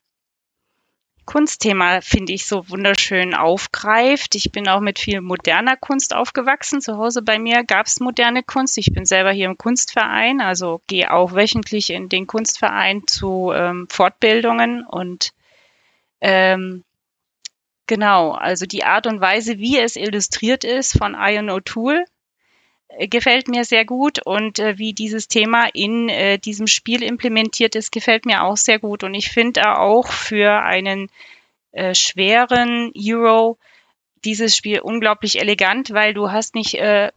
[1.24, 4.34] Kunstthema, finde ich, so wunderschön aufgreift.
[4.34, 6.80] Ich bin auch mit viel moderner Kunst aufgewachsen.
[6.80, 8.76] Zu Hause bei mir gab es moderne Kunst.
[8.78, 13.86] Ich bin selber hier im Kunstverein, also gehe auch wöchentlich in den Kunstverein zu ähm,
[13.88, 15.32] Fortbildungen und
[16.20, 16.82] ähm,
[17.90, 22.04] Genau, also die Art und Weise, wie es illustriert ist von Ian O'Toole,
[22.86, 27.74] äh, gefällt mir sehr gut und äh, wie dieses Thema in äh, diesem Spiel implementiert
[27.74, 29.02] ist, gefällt mir auch sehr gut.
[29.02, 31.08] Und ich finde auch für einen
[31.72, 33.58] äh, schweren Euro
[34.24, 37.10] dieses Spiel unglaublich elegant, weil du hast nicht äh,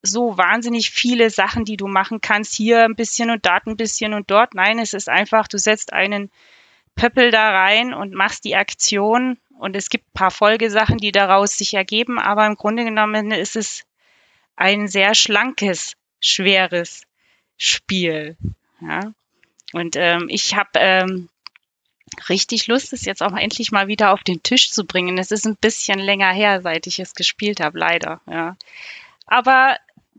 [0.00, 2.54] so wahnsinnig viele Sachen, die du machen kannst.
[2.54, 4.54] Hier ein bisschen und dort ein bisschen und dort.
[4.54, 6.30] Nein, es ist einfach, du setzt einen
[6.94, 11.56] Pöppel da rein und machst die Aktion und es gibt ein paar Folgesachen, die daraus
[11.56, 13.84] sich ergeben, aber im Grunde genommen ist es
[14.56, 17.02] ein sehr schlankes, schweres
[17.56, 18.36] Spiel.
[18.80, 19.12] Ja?
[19.72, 21.28] Und ähm, ich habe ähm,
[22.28, 25.16] richtig Lust, es jetzt auch endlich mal wieder auf den Tisch zu bringen.
[25.16, 28.20] Es ist ein bisschen länger her, seit ich es gespielt habe, leider.
[28.28, 28.56] Ja.
[29.26, 29.76] Aber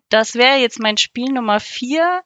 [0.07, 2.23] das wäre jetzt mein Spiel Nummer vier.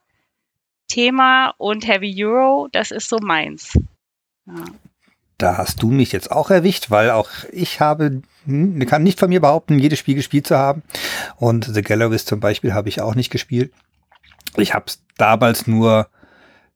[0.87, 3.77] Thema und Heavy Euro, das ist so meins.
[4.45, 4.65] Ja.
[5.37, 9.29] Da hast du mich jetzt auch erwischt, weil auch ich habe, hm, kann nicht von
[9.29, 10.81] mir behaupten, jedes Spiel gespielt zu haben.
[11.35, 13.71] Und The Gallerist zum Beispiel habe ich auch nicht gespielt.
[14.55, 16.07] Ich habe es damals nur,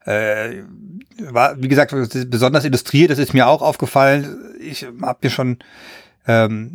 [0.06, 0.62] äh,
[1.18, 1.96] war, wie gesagt,
[2.30, 4.38] besonders illustriert, das ist mir auch aufgefallen.
[4.60, 5.58] Ich habe mir schon,
[6.28, 6.72] ähm,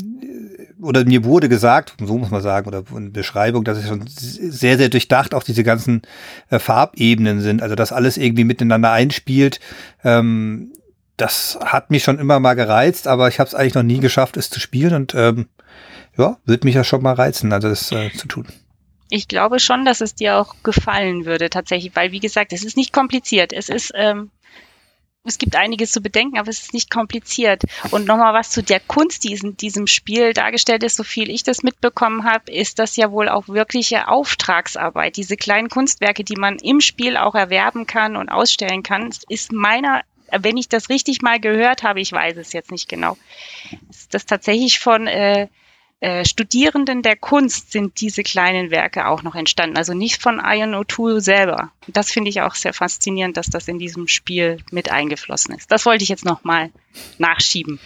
[0.82, 4.76] oder mir wurde gesagt, so muss man sagen, oder eine Beschreibung, dass es schon sehr,
[4.76, 6.02] sehr durchdacht auch diese ganzen
[6.50, 9.60] äh, Farbebenen sind, also dass alles irgendwie miteinander einspielt.
[10.02, 10.72] Ähm,
[11.16, 14.36] das hat mich schon immer mal gereizt, aber ich habe es eigentlich noch nie geschafft,
[14.36, 15.48] es zu spielen und ähm,
[16.16, 18.46] ja, würde mich ja schon mal reizen, also das äh, zu tun.
[19.08, 22.76] Ich glaube schon, dass es dir auch gefallen würde tatsächlich, weil wie gesagt, es ist
[22.76, 23.52] nicht kompliziert.
[23.52, 24.30] Es ist ähm,
[25.26, 27.62] es gibt einiges zu bedenken, aber es ist nicht kompliziert.
[27.90, 31.42] Und nochmal was zu der Kunst, die in diesem Spiel dargestellt ist, so viel ich
[31.42, 35.16] das mitbekommen habe, ist das ja wohl auch wirkliche Auftragsarbeit.
[35.16, 40.02] Diese kleinen Kunstwerke, die man im Spiel auch erwerben kann und ausstellen kann, ist meiner,
[40.42, 43.16] wenn ich das richtig mal gehört habe, ich weiß es jetzt nicht genau,
[43.90, 45.48] ist das tatsächlich von äh,
[46.00, 50.74] äh, Studierenden der Kunst sind diese kleinen Werke auch noch entstanden, also nicht von Ian
[50.74, 51.72] O'Toole selber.
[51.86, 55.72] Das finde ich auch sehr faszinierend, dass das in diesem Spiel mit eingeflossen ist.
[55.72, 56.70] Das wollte ich jetzt nochmal
[57.18, 57.80] nachschieben.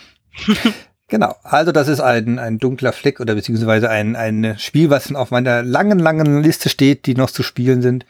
[1.11, 5.33] Genau, also das ist ein, ein dunkler Fleck oder beziehungsweise ein, ein Spiel, was auf
[5.33, 8.07] meiner langen, langen Liste steht, die noch zu spielen sind.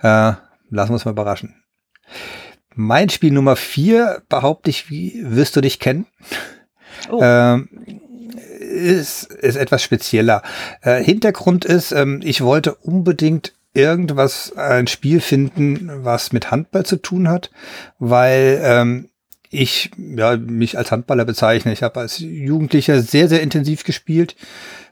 [0.00, 0.34] Äh,
[0.68, 1.54] lassen wir uns mal überraschen.
[2.74, 6.06] Mein Spiel Nummer vier, behaupte ich, wie wirst du dich kennen?
[7.10, 7.20] Oh.
[7.22, 7.68] Ähm,
[8.60, 10.42] ist, ist etwas spezieller.
[10.80, 16.96] Äh, Hintergrund ist, ähm, ich wollte unbedingt irgendwas, ein Spiel finden, was mit Handball zu
[16.96, 17.50] tun hat,
[17.98, 19.08] weil ähm,
[19.52, 21.72] ich ja, mich als Handballer bezeichne.
[21.72, 24.34] Ich habe als Jugendlicher sehr, sehr intensiv gespielt.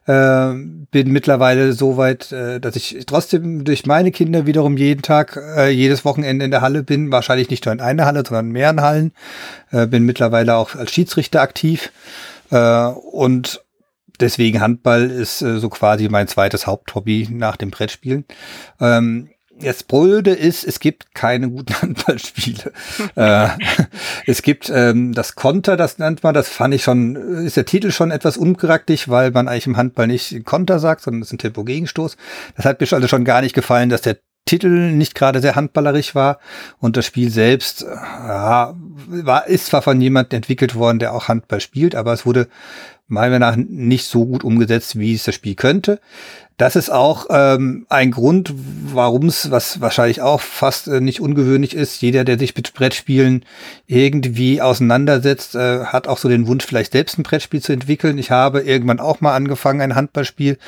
[0.07, 0.53] Äh,
[0.90, 5.70] bin mittlerweile so weit, äh, dass ich trotzdem durch meine Kinder wiederum jeden Tag, äh,
[5.70, 7.11] jedes Wochenende in der Halle bin.
[7.11, 9.12] Wahrscheinlich nicht nur in einer Halle, sondern in mehreren Hallen.
[9.70, 11.90] Äh, bin mittlerweile auch als Schiedsrichter aktiv.
[12.51, 13.64] Äh, und
[14.20, 18.27] deswegen Handball ist äh, so quasi mein zweites Haupthobby nach dem Brettspielen.
[18.79, 19.31] Ähm,
[19.62, 22.73] das Blöde ist, es gibt keine guten Handballspiele.
[23.16, 23.49] äh,
[24.27, 27.90] es gibt ähm, das Konter, das nennt man, das fand ich schon, ist der Titel
[27.90, 31.38] schon etwas unpraktisch, weil man eigentlich im Handball nicht Konter sagt, sondern es ist ein
[31.38, 32.16] Tempo-Gegenstoß.
[32.57, 36.14] Das hat mir also schon gar nicht gefallen, dass der Titel nicht gerade sehr handballerisch
[36.14, 36.40] war
[36.79, 41.61] und das Spiel selbst ja, war, ist zwar von jemandem entwickelt worden, der auch Handball
[41.61, 42.49] spielt, aber es wurde
[43.11, 46.01] meiner Meinung nach nicht so gut umgesetzt, wie es das Spiel könnte.
[46.61, 51.73] Das ist auch ähm, ein Grund, warum es, was wahrscheinlich auch fast äh, nicht ungewöhnlich
[51.73, 53.46] ist, jeder, der sich mit Brettspielen
[53.87, 58.18] irgendwie auseinandersetzt, äh, hat auch so den Wunsch, vielleicht selbst ein Brettspiel zu entwickeln.
[58.18, 60.59] Ich habe irgendwann auch mal angefangen, ein Handballspiel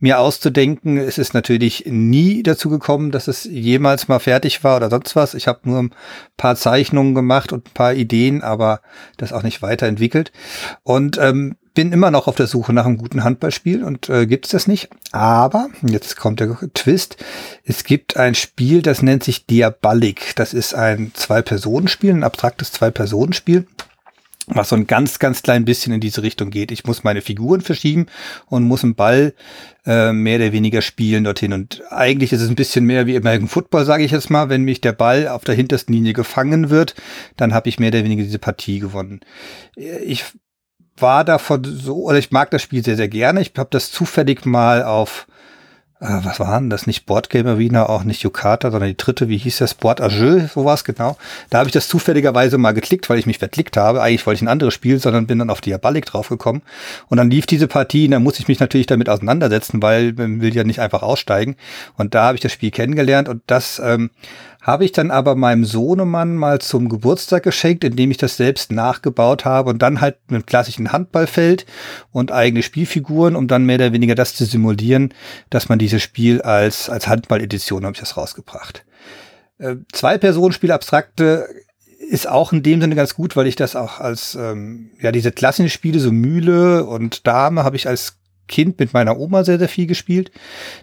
[0.00, 0.96] mir auszudenken.
[0.96, 5.34] Es ist natürlich nie dazu gekommen, dass es jemals mal fertig war oder sonst was.
[5.34, 5.94] Ich habe nur ein
[6.36, 8.80] paar Zeichnungen gemacht und ein paar Ideen, aber
[9.16, 10.32] das auch nicht weiterentwickelt.
[10.82, 14.46] Und ähm, bin immer noch auf der Suche nach einem guten Handballspiel und äh, gibt
[14.46, 14.88] es das nicht.
[15.12, 17.18] Aber, jetzt kommt der Twist,
[17.64, 20.34] es gibt ein Spiel, das nennt sich Diabolic.
[20.34, 23.66] Das ist ein Zwei-Personen-Spiel, ein abstraktes Zwei-Personen-Spiel
[24.48, 26.70] was so ein ganz, ganz klein bisschen in diese Richtung geht.
[26.70, 28.06] Ich muss meine Figuren verschieben
[28.46, 29.34] und muss einen Ball
[29.84, 31.52] äh, mehr oder weniger spielen dorthin.
[31.52, 34.48] Und eigentlich ist es ein bisschen mehr wie American Football, sage ich jetzt mal.
[34.48, 36.94] Wenn mich der Ball auf der hintersten Linie gefangen wird,
[37.36, 39.18] dann habe ich mehr oder weniger diese Partie gewonnen.
[39.74, 40.24] Ich
[40.98, 43.40] war davon so, oder ich mag das Spiel sehr, sehr gerne.
[43.40, 45.26] Ich habe das zufällig mal auf,
[46.00, 46.86] äh, was war denn das?
[46.86, 49.72] Nicht Boardgame Arena, auch nicht Yukata, sondern die dritte, wie hieß das?
[49.72, 51.16] Sport Ageux, sowas, genau.
[51.50, 54.02] Da habe ich das zufälligerweise mal geklickt, weil ich mich verklickt habe.
[54.02, 56.62] Eigentlich wollte ich ein anderes Spiel, sondern bin dann auf Diabolik draufgekommen.
[57.08, 60.40] Und dann lief diese Partie, und dann muss ich mich natürlich damit auseinandersetzen, weil man
[60.40, 61.56] will ja nicht einfach aussteigen.
[61.96, 64.10] Und da habe ich das Spiel kennengelernt und das ähm,
[64.66, 69.44] habe ich dann aber meinem Sohnemann mal zum Geburtstag geschenkt, indem ich das selbst nachgebaut
[69.44, 71.66] habe und dann halt mit klassischen Handballfeld
[72.10, 75.14] und eigene Spielfiguren, um dann mehr oder weniger das zu simulieren,
[75.50, 78.84] dass man dieses Spiel als, als Handball-Edition habe ich das rausgebracht.
[79.58, 81.46] Äh, Zwei-Personen-Spiel abstrakte
[82.10, 85.30] ist auch in dem Sinne ganz gut, weil ich das auch als, ähm, ja, diese
[85.30, 89.68] klassischen Spiele, so Mühle und Dame, habe ich als Kind mit meiner Oma sehr, sehr
[89.68, 90.30] viel gespielt.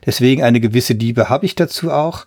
[0.06, 2.26] Deswegen eine gewisse Liebe habe ich dazu auch.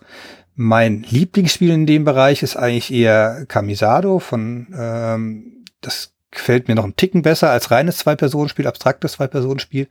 [0.59, 6.83] Mein Lieblingsspiel in dem Bereich ist eigentlich eher Camisado von, ähm, das gefällt mir noch
[6.83, 9.87] einen Ticken besser als reines Zwei-Personen-Spiel, abstraktes Zwei-Personen-Spiel.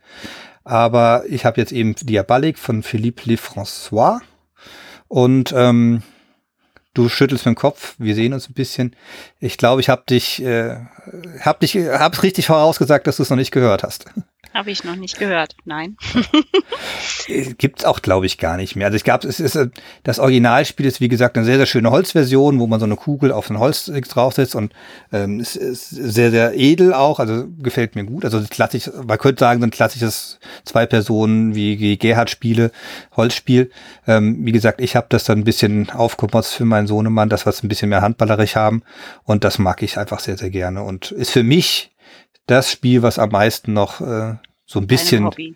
[0.65, 4.19] Aber ich habe jetzt eben Diabolik von Philippe Lefrançois
[5.07, 6.03] und ähm,
[6.93, 8.93] du schüttelst mit dem Kopf, wir sehen uns ein bisschen.
[9.39, 10.75] Ich glaube, ich habe dich, äh,
[11.39, 14.03] hab dich, hab's richtig vorausgesagt, dass du es noch nicht gehört hast.
[14.53, 15.97] Habe ich noch nicht gehört, nein.
[17.57, 18.87] Gibt es auch, glaube ich, gar nicht mehr.
[18.87, 19.69] Also ich glaube, es ist äh,
[20.03, 23.31] das Originalspiel ist wie gesagt eine sehr, sehr schöne Holzversion, wo man so eine Kugel
[23.31, 24.73] auf ein Holz draufsetzt und
[25.11, 28.25] ähm, es ist sehr, sehr edel auch, also gefällt mir gut.
[28.25, 32.71] Also klassisch, man könnte sagen, so ein klassisches zwei Personen wie, Gerhard-Spiele,
[33.15, 33.69] Holzspiel.
[34.07, 37.63] Ähm, wie gesagt, ich habe das dann ein bisschen aufgemotzt für meinen Sohnemann, das was
[37.63, 38.81] ein bisschen mehr handballerisch haben
[39.23, 41.91] und das mag ich einfach sehr, sehr gerne und ist für mich
[42.47, 45.55] das Spiel, was am meisten noch äh, so ein bisschen, ein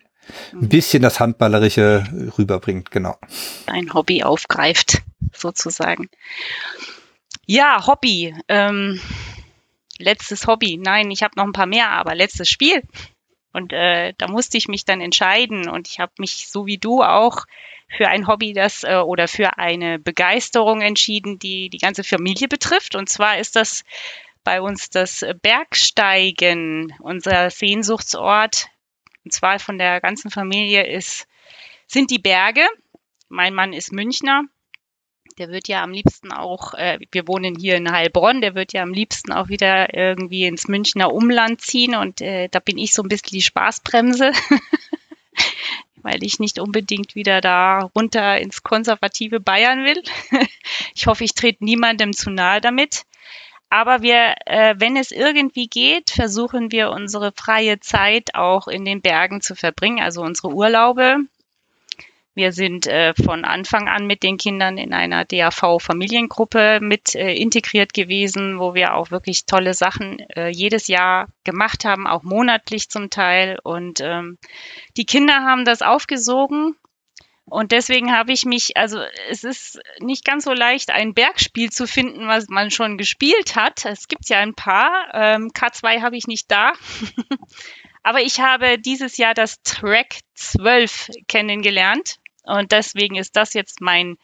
[0.54, 0.70] mhm.
[0.70, 2.06] bisschen das Handballerische
[2.38, 3.18] rüberbringt, genau.
[3.66, 5.02] Ein Hobby aufgreift,
[5.34, 6.10] sozusagen.
[7.46, 8.36] Ja, Hobby.
[8.48, 9.02] Ähm,
[9.98, 10.78] letztes Hobby.
[10.78, 12.84] Nein, ich habe noch ein paar mehr, aber letztes Spiel.
[13.54, 17.04] Und äh, da musste ich mich dann entscheiden und ich habe mich so wie du
[17.04, 17.46] auch
[17.90, 22.96] für ein Hobby das äh, oder für eine Begeisterung entschieden, die die ganze Familie betrifft.
[22.96, 23.84] Und zwar ist das
[24.44, 28.68] bei uns das Bergsteigen, unser Sehnsuchtsort.
[29.24, 31.28] Und zwar von der ganzen Familie ist,
[31.88, 32.68] sind die Berge.
[33.30, 34.46] Mein Mann ist Münchner
[35.38, 38.84] der wird ja am liebsten auch, äh, wir wohnen hier in Heilbronn, der wird ja
[38.84, 43.04] am liebsten auch wieder irgendwie ins Münchner Umland ziehen und äh, da bin ich so
[43.04, 44.32] ein bisschen die Spaßbremse,
[45.96, 50.04] weil ich nicht unbedingt wieder da runter ins konservative Bayern will.
[50.96, 53.06] ich hoffe, ich trete niemandem zu nahe damit.
[53.72, 59.02] Aber wir, äh, wenn es irgendwie geht, versuchen wir unsere freie Zeit auch in den
[59.02, 61.20] Bergen zu verbringen, also unsere Urlaube.
[62.36, 67.94] Wir sind äh, von Anfang an mit den Kindern in einer DAV-Familiengruppe mit äh, integriert
[67.94, 73.10] gewesen, wo wir auch wirklich tolle Sachen äh, jedes Jahr gemacht haben, auch monatlich zum
[73.10, 73.58] Teil.
[73.64, 74.38] Und ähm,
[74.98, 76.76] die Kinder haben das aufgesogen.
[77.52, 81.86] Und deswegen habe ich mich, also es ist nicht ganz so leicht, ein Bergspiel zu
[81.86, 83.84] finden, was man schon gespielt hat.
[83.84, 85.10] Es gibt ja ein paar.
[85.14, 86.72] Ähm, K2 habe ich nicht da.
[88.04, 92.20] Aber ich habe dieses Jahr das Track 12 kennengelernt.
[92.44, 94.18] Und deswegen ist das jetzt mein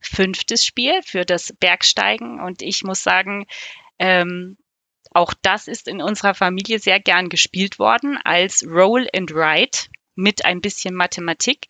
[0.00, 2.40] fünftes Spiel für das Bergsteigen.
[2.40, 3.46] Und ich muss sagen,
[4.00, 4.56] ähm,
[5.12, 9.78] auch das ist in unserer Familie sehr gern gespielt worden als Roll and Ride
[10.16, 11.68] mit ein bisschen Mathematik.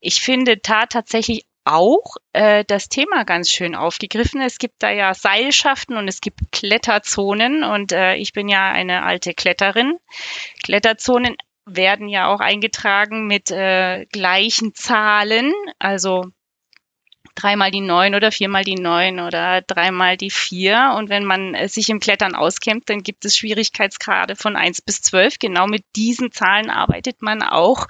[0.00, 4.40] Ich finde da tatsächlich auch äh, das Thema ganz schön aufgegriffen.
[4.40, 9.02] Es gibt da ja Seilschaften und es gibt Kletterzonen und äh, ich bin ja eine
[9.02, 9.98] alte Kletterin.
[10.64, 11.36] Kletterzonen
[11.66, 16.24] werden ja auch eingetragen mit äh, gleichen Zahlen, also
[17.34, 20.94] dreimal die neun oder viermal die neun oder dreimal die vier.
[20.96, 25.02] Und wenn man äh, sich im Klettern auskennt, dann gibt es Schwierigkeitsgrade von eins bis
[25.02, 25.38] zwölf.
[25.38, 27.86] Genau mit diesen Zahlen arbeitet man auch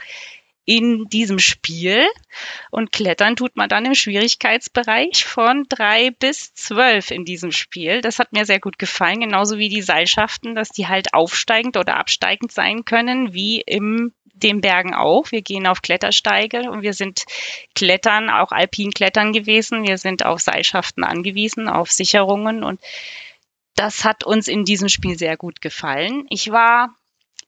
[0.71, 2.07] in diesem Spiel.
[2.71, 8.01] Und klettern tut man dann im Schwierigkeitsbereich von drei bis zwölf in diesem Spiel.
[8.03, 11.97] Das hat mir sehr gut gefallen, genauso wie die Seilschaften, dass die halt aufsteigend oder
[11.97, 15.33] absteigend sein können, wie im den Bergen auch.
[15.33, 17.25] Wir gehen auf Klettersteige und wir sind
[17.75, 19.83] Klettern, auch alpin Klettern gewesen.
[19.83, 22.81] Wir sind auf Seilschaften angewiesen, auf Sicherungen und
[23.75, 26.27] das hat uns in diesem Spiel sehr gut gefallen.
[26.31, 26.95] Ich war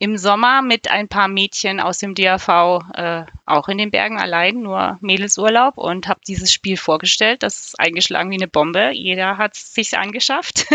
[0.02, 4.60] im Sommer mit ein paar Mädchen aus dem DAV äh, auch in den Bergen allein,
[4.60, 7.44] nur Mädelsurlaub und habe dieses Spiel vorgestellt.
[7.44, 8.90] Das ist eingeschlagen wie eine Bombe.
[8.92, 10.66] Jeder hat es sich angeschafft.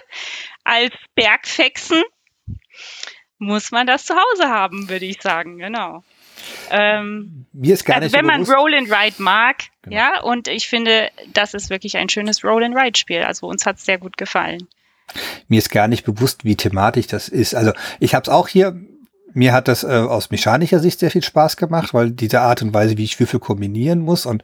[0.64, 2.02] Als Bergfexen
[3.38, 6.04] muss man das zu Hause haben, würde ich sagen, genau.
[6.70, 9.96] Ähm, Mir ist gar also nicht wenn so man Roll and Ride mag, genau.
[9.96, 13.22] ja, und ich finde, das ist wirklich ein schönes Roll and Ride Spiel.
[13.22, 14.68] Also uns hat es sehr gut gefallen.
[15.48, 17.54] Mir ist gar nicht bewusst, wie thematisch das ist.
[17.54, 18.80] Also ich habe es auch hier
[19.36, 22.72] mir hat das äh, aus mechanischer Sicht sehr viel Spaß gemacht, weil diese Art und
[22.72, 24.42] Weise, wie ich Würfel kombinieren muss und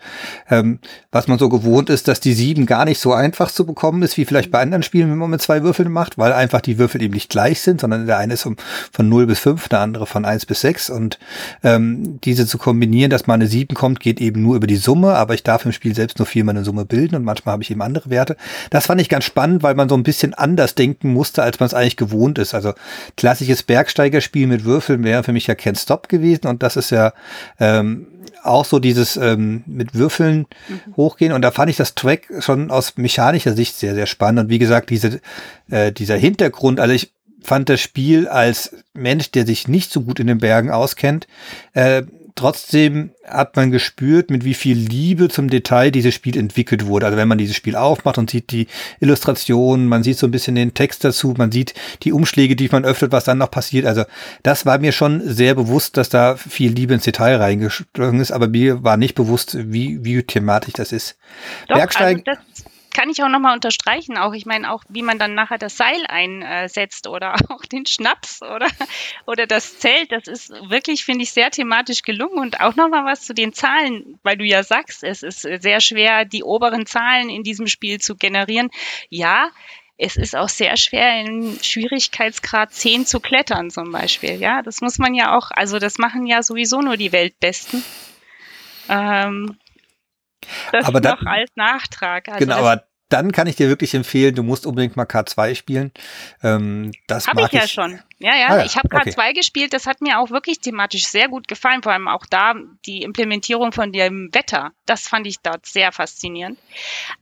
[0.51, 0.81] ähm,
[1.11, 4.19] was man so gewohnt ist, dass die sieben gar nicht so einfach zu bekommen ist,
[4.19, 7.01] wie vielleicht bei anderen Spielen, wenn man mit zwei Würfeln macht, weil einfach die Würfel
[7.01, 8.57] eben nicht gleich sind, sondern der eine ist von,
[8.93, 11.19] von 0 bis 5, der andere von 1 bis 6 und
[11.65, 15.15] ähm, diese zu kombinieren, dass mal eine 7 kommt, geht eben nur über die Summe,
[15.15, 17.71] aber ich darf im Spiel selbst nur viermal eine Summe bilden und manchmal habe ich
[17.71, 18.37] eben andere Werte.
[18.69, 21.69] Das fand ich ganz spannend, weil man so ein bisschen anders denken musste, als man
[21.69, 22.53] es eigentlich gewohnt ist.
[22.53, 22.75] Also
[23.17, 26.91] klassisches Bergsteigerspiel mit Würfeln Würfeln wäre für mich ja Can't Stop gewesen und das ist
[26.91, 27.13] ja
[27.61, 28.07] ähm,
[28.43, 30.97] auch so dieses ähm, mit Würfeln mhm.
[30.97, 34.51] hochgehen und da fand ich das Track schon aus mechanischer Sicht sehr, sehr spannend und
[34.51, 35.21] wie gesagt, diese,
[35.71, 37.13] äh, dieser Hintergrund, also ich
[37.45, 41.27] fand das Spiel als Mensch, der sich nicht so gut in den Bergen auskennt,
[41.75, 42.03] äh,
[42.35, 47.07] trotzdem hat man gespürt, mit wie viel Liebe zum Detail dieses Spiel entwickelt wurde.
[47.07, 48.67] Also wenn man dieses Spiel aufmacht und sieht die
[49.01, 52.85] Illustrationen, man sieht so ein bisschen den Text dazu, man sieht die Umschläge, die man
[52.85, 53.87] öffnet, was dann noch passiert.
[53.87, 54.05] Also
[54.43, 58.49] das war mir schon sehr bewusst, dass da viel Liebe ins Detail reingesprungen ist, aber
[58.49, 61.17] mir war nicht bewusst, wie, wie thematisch das ist.
[61.69, 62.23] Doch, Bergsteigen.
[62.27, 62.41] Also
[62.93, 66.05] kann ich auch nochmal unterstreichen, auch ich meine auch, wie man dann nachher das Seil
[66.07, 68.69] einsetzt oder auch den Schnaps oder,
[69.27, 73.23] oder das Zelt, das ist wirklich, finde ich, sehr thematisch gelungen und auch nochmal was
[73.23, 77.43] zu den Zahlen, weil du ja sagst, es ist sehr schwer, die oberen Zahlen in
[77.43, 78.71] diesem Spiel zu generieren.
[79.09, 79.51] Ja,
[79.99, 84.41] es ist auch sehr schwer, im Schwierigkeitsgrad 10 zu klettern zum Beispiel.
[84.41, 87.85] Ja, das muss man ja auch, also das machen ja sowieso nur die Weltbesten.
[88.89, 89.57] Ähm,
[90.73, 92.29] das aber noch da, als Nachtrag.
[92.29, 95.93] Also genau, aber dann kann ich dir wirklich empfehlen, du musst unbedingt mal K2 spielen.
[96.43, 98.01] Ähm, das Habe mag ich ja schon.
[98.23, 99.33] Ja, ja, Ah ja, ich habe K2 okay.
[99.33, 99.73] gespielt.
[99.73, 101.83] Das hat mir auch wirklich thematisch sehr gut gefallen.
[101.83, 102.55] Vor allem auch da
[102.87, 104.71] die Implementierung von dem Wetter.
[104.87, 106.59] Das fand ich dort sehr faszinierend.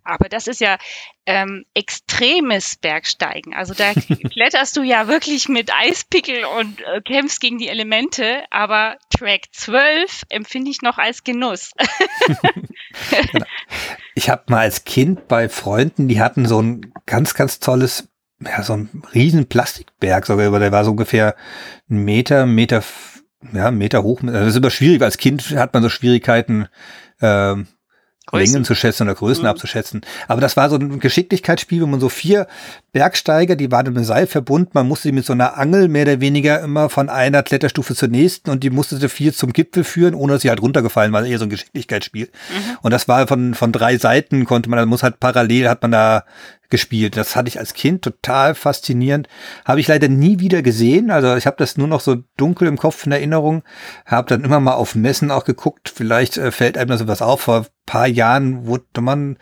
[0.05, 0.77] Aber das ist ja
[1.25, 3.55] ähm, extremes Bergsteigen.
[3.55, 3.95] Also da
[4.33, 8.45] kletterst du ja wirklich mit Eispickel und äh, kämpfst gegen die Elemente.
[8.51, 11.73] Aber Track 12 empfinde ich noch als Genuss.
[14.15, 18.10] Ich habe mal als Kind bei Freunden, die hatten so ein ganz, ganz tolles,
[18.45, 21.35] ja, so ein riesen Plastikberg sogar, aber der war so ungefähr
[21.91, 22.83] einen Meter, Meter,
[23.53, 24.21] ja, Meter hoch.
[24.23, 26.67] Das ist immer schwierig, weil als Kind hat man so Schwierigkeiten,
[28.27, 28.53] Größen.
[28.53, 29.49] Längen zu schätzen oder Größen Mhm.
[29.51, 30.03] abzuschätzen.
[30.29, 32.47] Aber das war so ein Geschicklichkeitsspiel, wo man so vier
[32.93, 36.03] Bergsteiger, die waren mit einem Seil verbunden, man musste sie mit so einer Angel mehr
[36.03, 39.83] oder weniger immer von einer Kletterstufe zur nächsten und die musste sie vier zum Gipfel
[39.83, 42.27] führen, ohne dass sie halt runtergefallen war, eher so ein Geschicklichkeitsspiel.
[42.27, 42.79] Mhm.
[42.83, 45.91] Und das war von, von drei Seiten, konnte man, da muss halt parallel, hat man
[45.91, 46.25] da
[46.71, 47.17] gespielt.
[47.17, 49.29] Das hatte ich als Kind total faszinierend.
[49.65, 51.11] Habe ich leider nie wieder gesehen.
[51.11, 53.63] Also ich habe das nur noch so dunkel im Kopf in Erinnerung.
[54.07, 55.93] Habe dann immer mal auf Messen auch geguckt.
[55.95, 57.43] Vielleicht äh, fällt einem da sowas auf.
[57.43, 59.37] Vor ein paar Jahren wurde man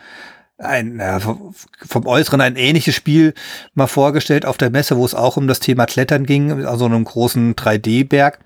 [0.59, 3.35] ein, ja, vom, Äußeren ein ähnliches Spiel
[3.75, 7.05] mal vorgestellt auf der Messe, wo es auch um das Thema Klettern ging, also einem
[7.05, 8.41] großen 3D-Berg.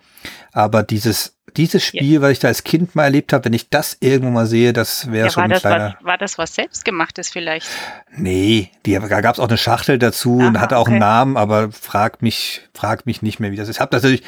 [0.53, 3.97] Aber dieses, dieses Spiel, was ich da als Kind mal erlebt habe, wenn ich das
[4.01, 5.97] irgendwo mal sehe, das wäre Ja, schon war, ein das kleiner.
[5.99, 7.67] was, war das was Selbstgemachtes vielleicht?
[8.15, 11.01] Nee, die, da gab es auch eine Schachtel dazu und Aha, hatte auch einen okay.
[11.05, 13.77] Namen, aber frag mich, frag mich nicht mehr, wie das ist.
[13.77, 14.23] Ich hab das natürlich,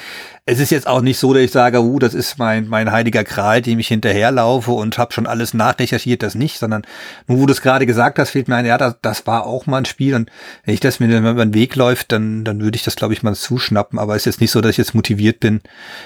[0.46, 3.24] es ist jetzt auch nicht so, dass ich sage, uh, das ist mein, mein heiliger
[3.24, 6.82] Gral, dem ich hinterherlaufe und habe schon alles nachrecherchiert, das nicht, sondern
[7.26, 9.66] nur wo du es gerade gesagt hast, fehlt mir ein, ja, das, das war auch
[9.66, 10.30] mal ein Spiel und
[10.64, 13.22] wenn ich das mir über den Weg läuft, dann, dann würde ich das, glaube ich,
[13.22, 15.60] mal zuschnappen, aber es ist jetzt nicht so, dass ich jetzt motiviert bin,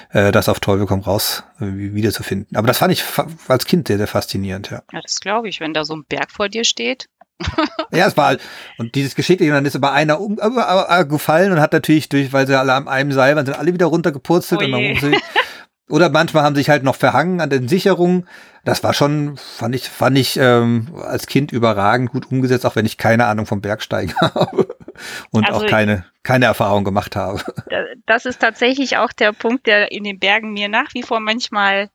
[0.09, 2.55] äh, das auf Teufel komm raus äh, wiederzufinden.
[2.57, 3.03] Aber das fand ich
[3.47, 4.81] als Kind sehr, sehr faszinierend, ja.
[4.91, 7.07] Ja, das glaube ich, wenn da so ein Berg vor dir steht.
[7.91, 8.41] Ja, es war halt,
[8.77, 12.45] und dieses Geschickliche, dann ist aber einer um, aber gefallen und hat natürlich durch, weil
[12.45, 14.93] sie alle am einem Seil waren, sind alle wieder runtergepurzelt Oh und je.
[14.93, 15.17] mussten sie,
[15.89, 18.27] oder manchmal haben sie sich halt noch verhangen an den Sicherungen.
[18.63, 22.85] Das war schon, fand ich, fand ich ähm, als Kind überragend gut umgesetzt, auch wenn
[22.85, 24.67] ich keine Ahnung vom Bergsteigen habe
[25.31, 27.41] und Also auch keine, keine Erfahrung gemacht habe.
[27.69, 31.19] Da- Das ist tatsächlich auch der Punkt, der in den Bergen mir nach wie vor
[31.19, 31.89] manchmal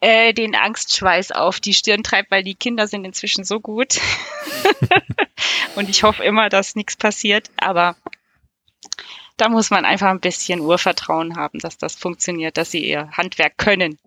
[0.00, 3.98] äh, den Angstschweiß auf die Stirn treibt, weil die Kinder sind inzwischen so gut.
[5.76, 7.50] Und ich hoffe immer, dass nichts passiert.
[7.56, 7.96] Aber
[9.36, 13.58] da muss man einfach ein bisschen Urvertrauen haben, dass das funktioniert, dass sie ihr Handwerk
[13.58, 13.98] können.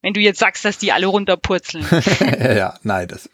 [0.00, 1.86] Wenn du jetzt sagst, dass die alle runterpurzeln.
[2.56, 3.28] ja, nein, das.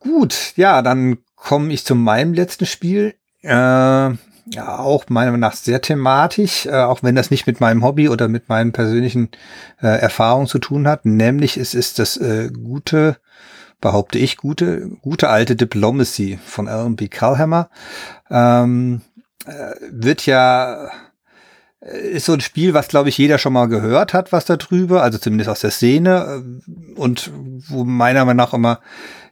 [0.00, 3.14] Gut, ja, dann komme ich zu meinem letzten Spiel.
[3.42, 7.84] Äh, ja, auch meiner Meinung nach sehr thematisch, äh, auch wenn das nicht mit meinem
[7.84, 9.30] Hobby oder mit meinen persönlichen
[9.80, 11.04] äh, Erfahrungen zu tun hat.
[11.04, 13.16] Nämlich es ist das äh, gute,
[13.80, 17.06] behaupte ich, gute, gute alte Diplomacy von Alan B.
[17.06, 17.70] Kalhammer.
[18.28, 19.02] Ähm,
[19.46, 20.90] äh, wird ja
[21.80, 25.04] ist so ein Spiel, was glaube ich jeder schon mal gehört hat, was da drüber,
[25.04, 27.30] also zumindest aus der Szene äh, und
[27.68, 28.80] wo meiner Meinung nach immer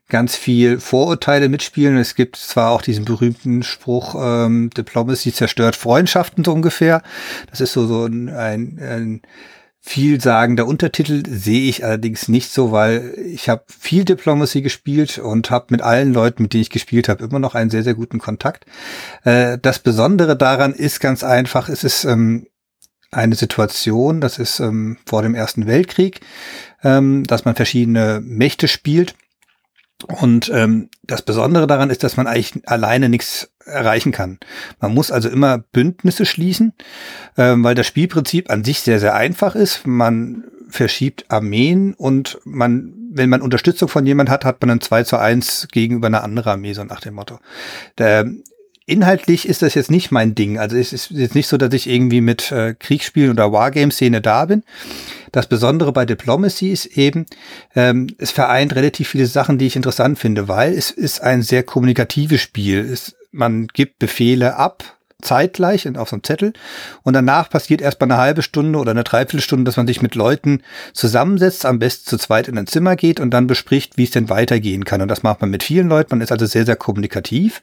[0.09, 1.97] ganz viel Vorurteile mitspielen.
[1.97, 7.03] Es gibt zwar auch diesen berühmten Spruch, ähm, Diplomacy zerstört Freundschaften so ungefähr.
[7.51, 9.23] Das ist so, so ein, ein, ein
[9.87, 15.67] vielsagender Untertitel, sehe ich allerdings nicht so, weil ich habe viel Diplomacy gespielt und habe
[15.71, 18.65] mit allen Leuten, mit denen ich gespielt habe, immer noch einen sehr, sehr guten Kontakt.
[19.25, 22.47] Äh, das Besondere daran ist ganz einfach, es ist ähm,
[23.11, 26.21] eine Situation, das ist ähm, vor dem Ersten Weltkrieg,
[26.83, 29.15] ähm, dass man verschiedene Mächte spielt.
[30.07, 34.39] Und ähm, das Besondere daran ist, dass man eigentlich alleine nichts erreichen kann.
[34.81, 36.73] Man muss also immer Bündnisse schließen,
[37.37, 39.87] ähm, weil das Spielprinzip an sich sehr, sehr einfach ist.
[39.87, 45.05] Man verschiebt Armeen und man, wenn man Unterstützung von jemand hat, hat man dann 2
[45.05, 47.39] zu 1 gegenüber einer anderen Armee, so nach dem Motto.
[47.99, 48.27] Der,
[48.87, 50.59] inhaltlich ist das jetzt nicht mein Ding.
[50.59, 54.45] Also es ist jetzt nicht so, dass ich irgendwie mit äh, Kriegsspielen oder Wargame-Szene da
[54.47, 54.63] bin.
[55.33, 57.27] Das Besondere bei Diplomacy ist eben,
[57.75, 61.63] ähm, es vereint relativ viele Sachen, die ich interessant finde, weil es ist ein sehr
[61.63, 62.81] kommunikatives Spiel.
[62.81, 64.85] Es, man gibt Befehle ab,
[65.25, 66.53] zeitgleich auf so einem Zettel
[67.03, 70.15] und danach passiert erst mal eine halbe Stunde oder eine Dreiviertelstunde, dass man sich mit
[70.15, 70.63] Leuten
[70.93, 74.29] zusammensetzt, am besten zu zweit in ein Zimmer geht und dann bespricht, wie es denn
[74.29, 75.01] weitergehen kann.
[75.01, 76.11] Und das macht man mit vielen Leuten.
[76.11, 77.63] Man ist also sehr, sehr kommunikativ.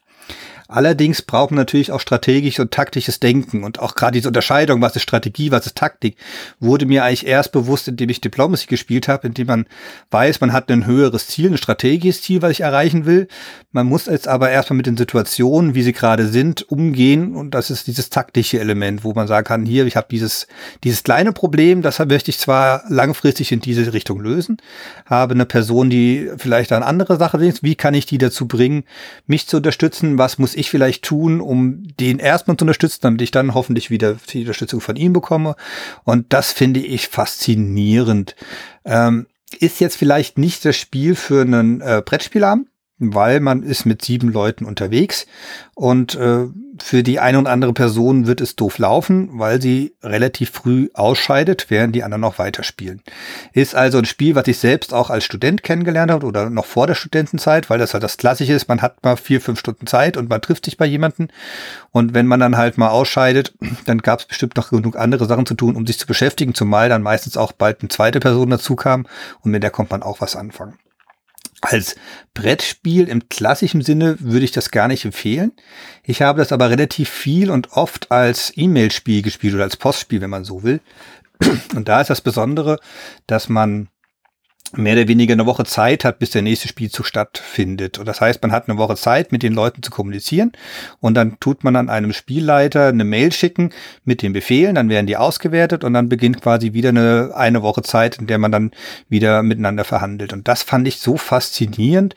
[0.72, 3.66] Allerdings braucht man natürlich auch strategisch und taktisches Denken.
[3.66, 6.16] Und auch gerade diese Unterscheidung, was ist Strategie, was ist Taktik,
[6.62, 9.66] wurde mir eigentlich erst bewusst, indem ich Diplomacy gespielt habe, indem man
[10.12, 13.28] weiß, man hat ein höheres Ziel, ein strategisches Ziel, was ich erreichen will.
[13.74, 17.36] Man muss jetzt aber erstmal mit den Situationen, wie sie gerade sind, umgehen.
[17.36, 20.48] Und das ist dieses taktische Element, wo man sagen kann, hier, ich habe dieses,
[20.86, 24.56] dieses kleine Problem, das möchte ich zwar langfristig in diese Richtung lösen,
[25.06, 28.86] habe eine Person, die vielleicht eine andere Sache ist, wie kann ich die dazu bringen,
[29.28, 33.32] mich zu unterstützen, was muss ich vielleicht tun, um den erstmal zu unterstützen, damit ich
[33.32, 35.56] dann hoffentlich wieder die Unterstützung von ihm bekomme.
[36.04, 38.36] Und das finde ich faszinierend.
[38.86, 39.26] Ähm,
[39.60, 42.60] ist jetzt vielleicht nicht das Spiel für einen äh, Brettspieler,
[43.02, 45.26] weil man ist mit sieben Leuten unterwegs
[45.74, 46.46] und äh,
[46.82, 51.68] für die eine und andere Person wird es doof laufen, weil sie relativ früh ausscheidet,
[51.70, 53.02] während die anderen noch weiterspielen.
[53.54, 56.88] Ist also ein Spiel, was ich selbst auch als Student kennengelernt habe oder noch vor
[56.88, 60.18] der Studentenzeit, weil das halt das Klassische ist, man hat mal vier, fünf Stunden Zeit
[60.18, 61.30] und man trifft sich bei jemanden
[61.92, 63.54] und wenn man dann halt mal ausscheidet,
[63.86, 66.90] dann gab es bestimmt noch genug andere Sachen zu tun, um sich zu beschäftigen, zumal
[66.90, 69.08] dann meistens auch bald eine zweite Person dazu kam
[69.42, 70.76] und mit der kommt man auch was anfangen.
[71.62, 71.96] Als
[72.34, 75.52] Brettspiel im klassischen Sinne würde ich das gar nicht empfehlen.
[76.04, 80.32] Ich habe das aber relativ viel und oft als E-Mail-Spiel gespielt oder als Postspiel, wenn
[80.32, 80.82] man so will.
[81.76, 82.80] Und da ist das Besondere,
[83.28, 83.90] dass man
[84.74, 87.98] mehr oder weniger eine Woche Zeit hat, bis der nächste Spielzug stattfindet.
[87.98, 90.52] Und das heißt, man hat eine Woche Zeit, mit den Leuten zu kommunizieren
[91.00, 93.72] und dann tut man an einem Spielleiter eine Mail schicken
[94.06, 97.82] mit den Befehlen, dann werden die ausgewertet und dann beginnt quasi wieder eine, eine Woche
[97.82, 98.72] Zeit, in der man dann
[99.10, 100.34] wieder miteinander verhandelt.
[100.34, 102.16] Und das fand ich so faszinierend,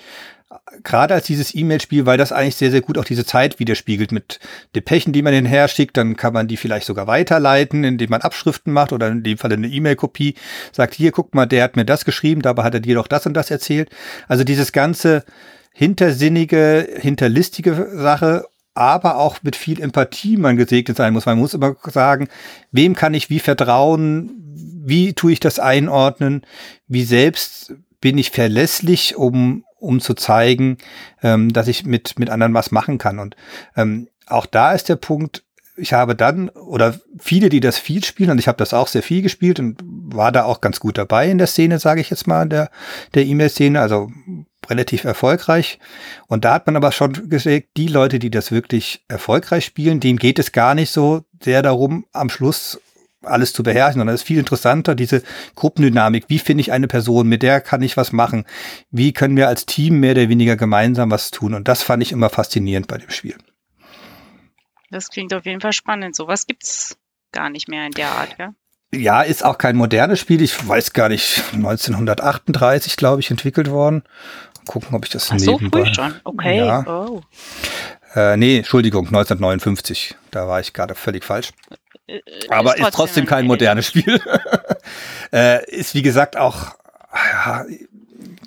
[0.82, 4.40] gerade als dieses E-Mail-Spiel, weil das eigentlich sehr, sehr gut auch diese Zeit widerspiegelt mit
[4.74, 8.72] Depechen, die man hinher schickt, dann kann man die vielleicht sogar weiterleiten, indem man Abschriften
[8.72, 10.34] macht oder in dem Fall eine E-Mail-Kopie,
[10.72, 13.26] sagt, hier, guck mal, der hat mir das geschrieben, dabei hat er dir doch das
[13.26, 13.90] und das erzählt.
[14.28, 15.24] Also dieses ganze
[15.72, 18.44] hintersinnige, hinterlistige Sache
[18.74, 21.26] aber auch mit viel Empathie man gesegnet sein muss.
[21.26, 22.28] Man muss immer sagen,
[22.72, 24.32] wem kann ich wie vertrauen?
[24.84, 26.42] Wie tue ich das einordnen?
[26.88, 30.78] Wie selbst bin ich verlässlich, um, um zu zeigen,
[31.22, 33.18] ähm, dass ich mit, mit anderen was machen kann.
[33.18, 33.36] Und
[33.76, 35.44] ähm, auch da ist der Punkt,
[35.76, 39.02] ich habe dann, oder viele, die das viel spielen, und ich habe das auch sehr
[39.02, 42.26] viel gespielt und war da auch ganz gut dabei in der Szene, sage ich jetzt
[42.26, 42.70] mal, der
[43.14, 44.10] der E-Mail-Szene, also
[44.70, 45.78] relativ erfolgreich.
[46.28, 50.18] Und da hat man aber schon gesehen, die Leute, die das wirklich erfolgreich spielen, denen
[50.18, 52.80] geht es gar nicht so sehr darum, am Schluss
[53.26, 55.22] alles zu beherrschen, sondern es ist viel interessanter, diese
[55.54, 56.24] Gruppendynamik.
[56.28, 58.44] Wie finde ich eine Person, mit der kann ich was machen?
[58.90, 61.54] Wie können wir als Team mehr oder weniger gemeinsam was tun?
[61.54, 63.36] Und das fand ich immer faszinierend bei dem Spiel.
[64.90, 66.14] Das klingt auf jeden Fall spannend.
[66.14, 66.96] Sowas gibt's
[67.32, 68.54] gar nicht mehr in der Art, ja?
[68.94, 70.40] Ja, ist auch kein modernes Spiel.
[70.40, 74.04] Ich weiß gar nicht, 1938, glaube ich, entwickelt worden.
[74.66, 76.14] Gucken, ob ich das Ach so früh schon.
[76.24, 76.58] Okay.
[76.58, 76.86] Ja.
[76.86, 77.22] Oh.
[78.14, 80.14] Äh, nee, Entschuldigung, 1959.
[80.30, 81.50] Da war ich gerade völlig falsch.
[82.06, 84.20] Äh, Aber ist trotzdem, ist trotzdem kein modernes Spiel.
[85.32, 86.74] äh, ist wie gesagt auch,
[87.32, 87.64] ja,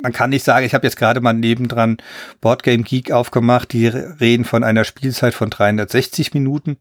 [0.01, 1.97] man kann nicht sagen, ich habe jetzt gerade mal nebendran
[2.41, 6.78] Boardgame Geek aufgemacht, die reden von einer Spielzeit von 360 Minuten.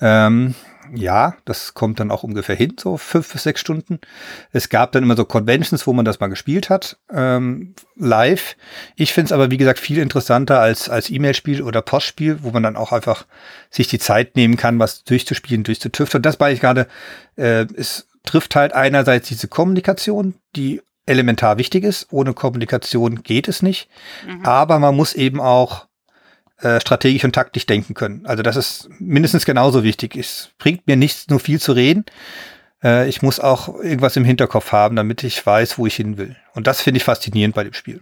[0.00, 0.54] Ähm,
[0.94, 4.00] ja, das kommt dann auch ungefähr hin, so fünf bis sechs Stunden.
[4.52, 8.56] Es gab dann immer so Conventions, wo man das mal gespielt hat, ähm, live.
[8.96, 12.62] Ich finde es aber, wie gesagt, viel interessanter als, als E-Mail-Spiel oder Postspiel, wo man
[12.62, 13.26] dann auch einfach
[13.70, 16.20] sich die Zeit nehmen kann, was durchzuspielen, durchzutüfteln.
[16.20, 16.86] Und das war ich gerade,
[17.36, 22.08] äh, es trifft halt einerseits diese Kommunikation, die elementar wichtig ist.
[22.10, 23.88] Ohne Kommunikation geht es nicht.
[24.26, 24.44] Mhm.
[24.44, 25.86] Aber man muss eben auch
[26.58, 28.26] äh, strategisch und taktisch denken können.
[28.26, 30.16] Also das ist mindestens genauso wichtig.
[30.16, 32.04] Es bringt mir nichts, nur viel zu reden.
[32.82, 36.36] Äh, ich muss auch irgendwas im Hinterkopf haben, damit ich weiß, wo ich hin will.
[36.54, 38.00] Und das finde ich faszinierend bei dem Spiel.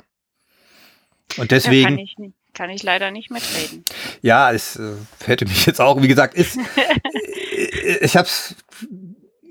[1.38, 1.82] Und deswegen.
[1.82, 2.16] Ja, kann, ich,
[2.53, 3.84] kann, ich, leider nicht mitreden.
[4.20, 4.92] Ja, es äh,
[5.24, 6.59] hätte mich jetzt auch, wie gesagt, ist,
[8.00, 8.57] ich habe es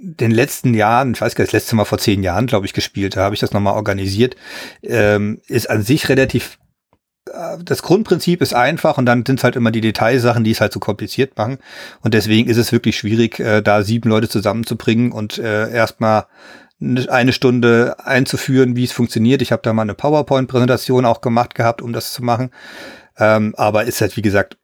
[0.03, 2.73] den letzten Jahren, ich weiß gar nicht, das letzte Mal vor zehn Jahren, glaube ich,
[2.73, 4.35] gespielt, da habe ich das nochmal organisiert,
[4.83, 6.57] ähm, ist an sich relativ
[7.25, 10.73] das Grundprinzip ist einfach und dann sind es halt immer die Detailsachen, die es halt
[10.73, 11.59] so kompliziert machen.
[12.01, 16.25] Und deswegen ist es wirklich schwierig, äh, da sieben Leute zusammenzubringen und äh, erstmal
[16.79, 19.43] eine Stunde einzuführen, wie es funktioniert.
[19.43, 22.49] Ich habe da mal eine PowerPoint-Präsentation auch gemacht gehabt, um das zu machen.
[23.19, 24.57] Ähm, aber ist halt, wie gesagt,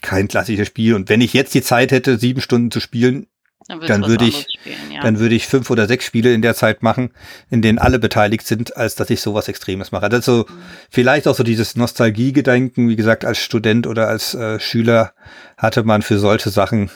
[0.00, 0.94] kein klassisches Spiel.
[0.94, 3.26] Und wenn ich jetzt die Zeit hätte, sieben Stunden zu spielen,
[3.68, 5.02] dann, dann würde ich, spielen, ja.
[5.02, 7.12] dann würde ich fünf oder sechs Spiele in der Zeit machen,
[7.50, 10.06] in denen alle beteiligt sind, als dass ich sowas Extremes mache.
[10.06, 10.62] Also mhm.
[10.90, 15.12] vielleicht auch so dieses Nostalgiegedenken, wie gesagt, als Student oder als äh, Schüler
[15.58, 16.90] hatte man für solche Sachen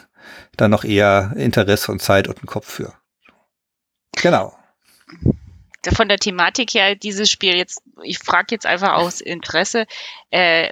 [0.56, 2.94] dann noch eher Interesse und Zeit und einen Kopf für.
[4.16, 4.56] Genau.
[5.94, 9.86] Von der Thematik her, dieses Spiel jetzt, ich frage jetzt einfach aus Interesse,
[10.30, 10.70] äh,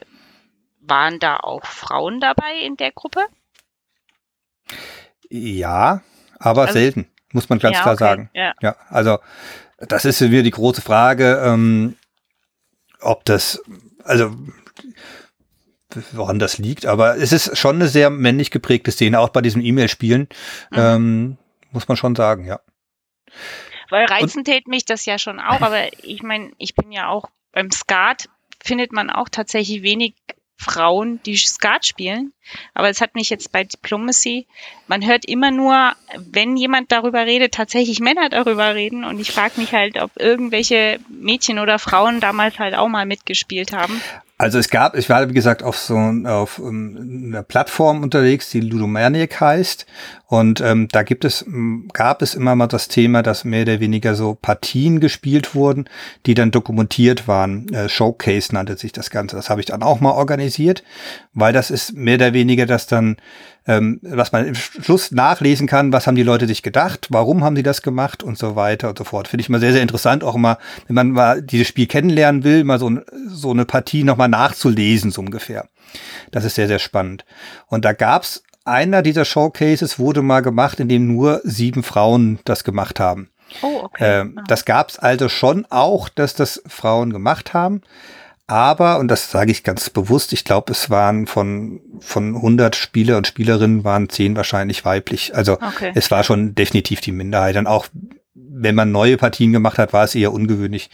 [0.81, 3.27] waren da auch Frauen dabei in der Gruppe?
[5.31, 6.03] Ja,
[6.39, 8.31] aber also, selten, muss man ganz ja, klar okay, sagen.
[8.35, 8.55] Ja.
[8.61, 9.19] ja, also
[9.79, 11.97] das ist wieder die große Frage, ähm,
[13.01, 13.63] ob das,
[14.05, 14.37] also
[16.13, 19.65] woran das liegt, aber es ist schon eine sehr männlich geprägte Szene, auch bei diesen
[19.65, 20.29] E-Mail-Spielen,
[20.71, 20.79] mhm.
[20.79, 21.39] ähm,
[21.73, 22.61] muss man schon sagen, ja.
[23.89, 27.29] Weil reizen tät mich das ja schon auch, aber ich meine, ich bin ja auch
[27.53, 28.29] beim Skat
[28.63, 30.15] findet man auch tatsächlich wenig
[30.61, 32.35] Frauen, die Skat spielen.
[32.75, 34.47] Aber es hat mich jetzt bei Diplomacy,
[34.89, 39.05] man hört immer nur, wenn jemand darüber redet, tatsächlich Männer darüber reden.
[39.05, 43.73] Und ich frage mich halt, ob irgendwelche Mädchen oder Frauen damals halt auch mal mitgespielt
[43.73, 44.03] haben.
[44.41, 48.49] Also es gab, ich war wie gesagt auf so auf um, ähm, einer Plattform unterwegs,
[48.49, 49.85] die Ludomaniac heißt.
[50.29, 51.45] Und ähm, da gibt es,
[51.93, 55.91] gab es immer mal das Thema, dass mehr oder weniger so Partien gespielt wurden,
[56.25, 57.69] die dann dokumentiert waren.
[57.75, 59.37] Äh, Showcase nannte sich das Ganze.
[59.37, 60.85] Das habe ich dann auch mal organisiert,
[61.35, 63.19] weil das ist mehr oder weniger das dann
[63.67, 67.57] ähm, was man im Schluss nachlesen kann, was haben die Leute sich gedacht, warum haben
[67.57, 69.29] sie das gemacht und so weiter und so fort.
[69.29, 72.65] Finde ich mal sehr, sehr interessant, auch immer, wenn man mal dieses Spiel kennenlernen will,
[72.65, 72.91] mal so,
[73.29, 75.69] so eine Partie nochmal nachzulesen, so ungefähr.
[76.31, 77.25] Das ist sehr, sehr spannend.
[77.67, 82.65] Und da gab's einer dieser Showcases wurde mal gemacht, in dem nur sieben Frauen das
[82.65, 83.31] gemacht haben.
[83.63, 84.21] Oh, okay.
[84.21, 87.83] Ähm, das gab's also schon auch, dass das Frauen gemacht haben.
[88.51, 93.17] Aber, und das sage ich ganz bewusst, ich glaube, es waren von, von 100 Spieler
[93.17, 95.37] und Spielerinnen waren 10 wahrscheinlich weiblich.
[95.37, 95.93] Also okay.
[95.95, 97.57] es war schon definitiv die Minderheit.
[97.57, 97.87] Und auch
[98.35, 100.91] wenn man neue Partien gemacht hat, war es eher ungewöhnlich,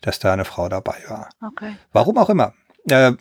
[0.00, 1.30] dass da eine Frau dabei war.
[1.44, 1.74] Okay.
[1.92, 2.54] Warum auch immer.
[2.88, 3.14] Äh,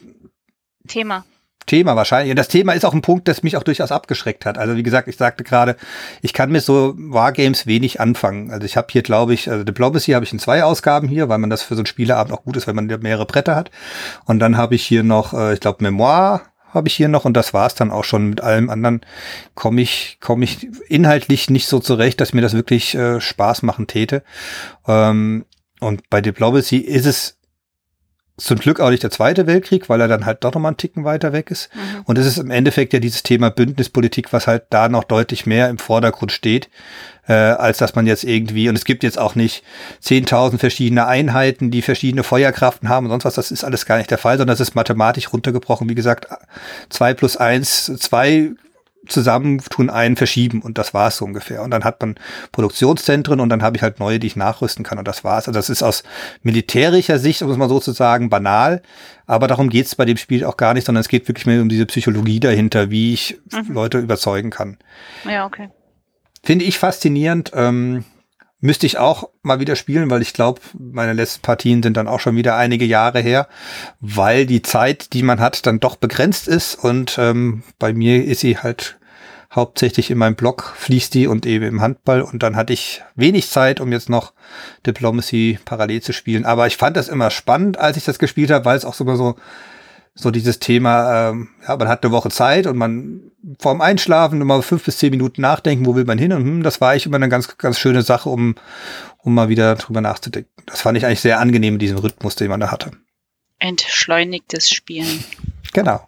[0.87, 1.25] Thema.
[1.69, 2.35] Thema wahrscheinlich.
[2.35, 4.57] Das Thema ist auch ein Punkt, das mich auch durchaus abgeschreckt hat.
[4.57, 5.75] Also wie gesagt, ich sagte gerade,
[6.21, 8.49] ich kann mit so Wargames wenig anfangen.
[8.49, 11.37] Also ich habe hier, glaube ich, also Diplomacy habe ich in zwei Ausgaben hier, weil
[11.37, 13.69] man das für so einen Spieleabend auch gut ist, weil man mehrere Bretter hat.
[14.25, 16.41] Und dann habe ich hier noch, äh, ich glaube, Memoir
[16.73, 18.29] habe ich hier noch und das war's dann auch schon.
[18.29, 19.01] Mit allem anderen
[19.55, 23.87] komme ich, komme ich inhaltlich nicht so zurecht, dass mir das wirklich äh, Spaß machen
[23.87, 24.23] täte.
[24.87, 25.45] Ähm,
[25.79, 27.38] und bei Diplomacy ist es
[28.39, 31.03] zum Glück auch nicht der Zweite Weltkrieg, weil er dann halt doch nochmal einen Ticken
[31.03, 31.69] weiter weg ist.
[31.73, 32.01] Mhm.
[32.05, 35.69] Und es ist im Endeffekt ja dieses Thema Bündnispolitik, was halt da noch deutlich mehr
[35.69, 36.69] im Vordergrund steht,
[37.27, 39.63] äh, als dass man jetzt irgendwie, und es gibt jetzt auch nicht
[40.03, 44.11] 10.000 verschiedene Einheiten, die verschiedene Feuerkraften haben und sonst was, das ist alles gar nicht
[44.11, 45.89] der Fall, sondern das ist mathematisch runtergebrochen.
[45.89, 46.27] Wie gesagt,
[46.89, 48.51] zwei plus eins, zwei
[49.09, 51.63] zusammentun, einen verschieben und das war's so ungefähr.
[51.63, 52.15] Und dann hat man
[52.51, 55.47] Produktionszentren und dann habe ich halt neue, die ich nachrüsten kann und das war's.
[55.47, 56.03] Also das ist aus
[56.43, 58.81] militärischer Sicht, um es mal so zu sagen, banal,
[59.25, 61.69] aber darum geht's bei dem Spiel auch gar nicht, sondern es geht wirklich mehr um
[61.69, 63.73] diese Psychologie dahinter, wie ich mhm.
[63.73, 64.77] Leute überzeugen kann.
[65.25, 65.69] Ja, okay.
[66.43, 67.51] Finde ich faszinierend.
[67.53, 68.05] Ähm,
[68.61, 72.19] Müsste ich auch mal wieder spielen, weil ich glaube, meine letzten Partien sind dann auch
[72.19, 73.47] schon wieder einige Jahre her,
[74.01, 76.75] weil die Zeit, die man hat, dann doch begrenzt ist.
[76.75, 78.98] Und ähm, bei mir ist sie halt
[79.51, 82.21] hauptsächlich in meinem Blog, fließt die und eben im Handball.
[82.21, 84.33] Und dann hatte ich wenig Zeit, um jetzt noch
[84.85, 86.45] Diplomacy parallel zu spielen.
[86.45, 89.15] Aber ich fand das immer spannend, als ich das gespielt habe, weil es auch sogar
[89.15, 89.35] so
[90.15, 94.61] so dieses Thema, ähm, ja, man hat eine Woche Zeit und man vorm Einschlafen immer
[94.61, 97.15] fünf bis zehn Minuten nachdenken, wo will man hin und hm, das war ich immer
[97.15, 98.55] eine ganz, ganz schöne Sache, um,
[99.19, 100.51] um mal wieder drüber nachzudenken.
[100.65, 102.91] Das fand ich eigentlich sehr angenehm, diesen Rhythmus, den man da hatte.
[103.59, 105.23] Entschleunigtes Spielen.
[105.73, 106.07] Genau.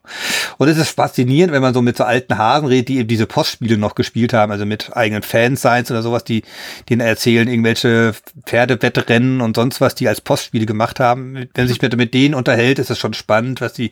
[0.57, 3.27] Und es ist faszinierend, wenn man so mit so alten Hasen redet, die eben diese
[3.27, 6.43] Postspiele noch gespielt haben, also mit eigenen Fansigns oder sowas, die
[6.89, 11.47] denen erzählen irgendwelche Pferdewettrennen und sonst was, die als Postspiele gemacht haben.
[11.53, 13.91] Wenn sich mit, mit denen unterhält, ist es schon spannend, was die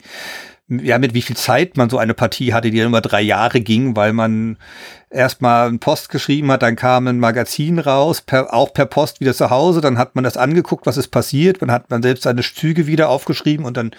[0.69, 3.59] ja, mit wie viel Zeit man so eine Partie hatte, die dann über drei Jahre
[3.59, 4.57] ging, weil man
[5.09, 9.33] erstmal einen Post geschrieben hat, dann kam ein Magazin raus, per, auch per Post wieder
[9.33, 12.41] zu Hause, dann hat man das angeguckt, was ist passiert, dann hat man selbst seine
[12.41, 13.91] Züge wieder aufgeschrieben und dann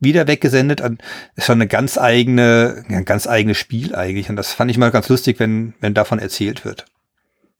[0.00, 0.80] wieder weggesendet.
[0.80, 0.92] Das
[1.36, 4.30] ist schon eine ganz eigene, ein ganz eigenes Spiel eigentlich.
[4.30, 6.84] Und das fand ich mal ganz lustig, wenn, wenn davon erzählt wird.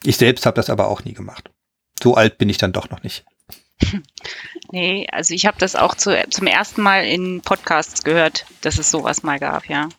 [0.05, 1.51] Ich selbst habe das aber auch nie gemacht.
[2.03, 3.25] So alt bin ich dann doch noch nicht.
[4.75, 8.91] Nee, also ich habe das auch zu, zum ersten Mal in Podcasts gehört, dass es
[8.91, 9.91] sowas mal gab, ja.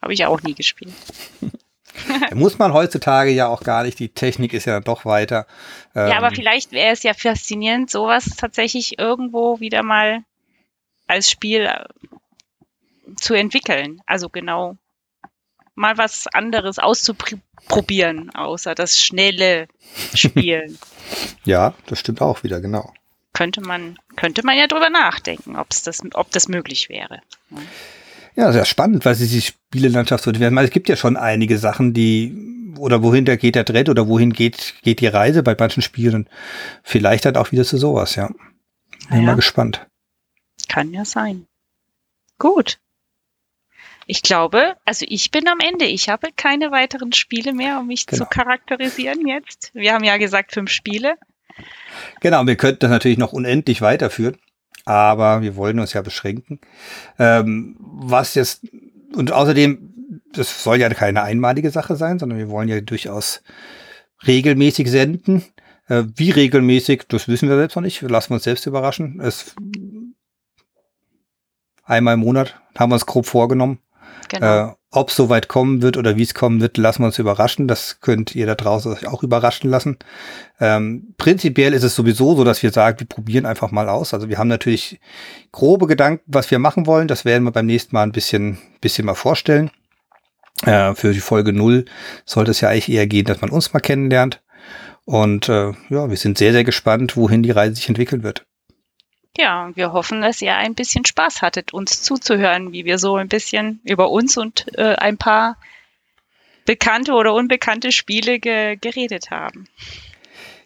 [0.00, 0.92] Habe ich auch nie gespielt.
[2.34, 3.98] Muss man heutzutage ja auch gar nicht.
[3.98, 5.46] Die Technik ist ja doch weiter.
[5.94, 10.24] Ähm ja, aber ähm, vielleicht wäre es ja faszinierend, sowas tatsächlich irgendwo wieder mal
[11.06, 11.84] als Spiel äh,
[13.16, 14.00] zu entwickeln.
[14.06, 14.76] Also genau
[15.74, 19.68] mal was anderes auszuprobieren, außer das schnelle
[20.14, 20.78] Spielen.
[21.44, 22.92] ja, das stimmt auch wieder, genau
[23.36, 27.20] könnte man, könnte man ja drüber nachdenken, ob's das, ob das möglich wäre.
[27.50, 27.58] Ja,
[28.52, 30.58] sehr spannend, weil sie die Spielelandschaft so werden.
[30.58, 34.32] Es gibt ja schon einige Sachen, die, oder wohin da geht der Dread oder wohin
[34.32, 36.28] geht, geht die Reise bei manchen Spielen.
[36.82, 38.28] Vielleicht halt auch wieder zu sowas, ja.
[39.08, 39.22] Bin ja.
[39.22, 39.86] mal gespannt.
[40.68, 41.46] Kann ja sein.
[42.38, 42.78] Gut.
[44.06, 45.86] Ich glaube, also ich bin am Ende.
[45.86, 48.24] Ich habe keine weiteren Spiele mehr, um mich Genau.
[48.24, 49.70] zu charakterisieren jetzt.
[49.74, 51.14] Wir haben ja gesagt fünf Spiele.
[52.20, 54.36] Genau, wir könnten das natürlich noch unendlich weiterführen,
[54.86, 56.60] aber wir wollen uns ja beschränken.
[57.18, 58.62] Ähm, was jetzt,
[59.14, 63.42] und außerdem, das soll ja keine einmalige Sache sein, sondern wir wollen ja durchaus
[64.26, 65.44] regelmäßig senden.
[65.88, 68.00] Äh, wie regelmäßig, das wissen wir selbst noch nicht.
[68.00, 69.20] Wir lassen uns selbst überraschen.
[69.20, 69.56] Es,
[71.82, 73.80] einmal im Monat haben wir uns grob vorgenommen.
[74.28, 74.70] Genau.
[74.70, 77.68] Äh, Ob es soweit kommen wird oder wie es kommen wird, lassen wir uns überraschen.
[77.68, 79.98] Das könnt ihr da draußen euch auch überraschen lassen.
[80.58, 84.14] Ähm, prinzipiell ist es sowieso so, dass wir sagen, wir probieren einfach mal aus.
[84.14, 84.98] Also wir haben natürlich
[85.52, 87.08] grobe Gedanken, was wir machen wollen.
[87.08, 89.70] Das werden wir beim nächsten Mal ein bisschen, bisschen mal vorstellen.
[90.62, 91.84] Äh, für die Folge null
[92.24, 94.42] sollte es ja eigentlich eher gehen, dass man uns mal kennenlernt.
[95.04, 98.46] Und äh, ja, wir sind sehr, sehr gespannt, wohin die Reise sich entwickeln wird.
[99.38, 103.28] Ja, wir hoffen, dass ihr ein bisschen Spaß hattet, uns zuzuhören, wie wir so ein
[103.28, 105.56] bisschen über uns und äh, ein paar
[106.64, 109.68] bekannte oder unbekannte Spiele ge geredet haben.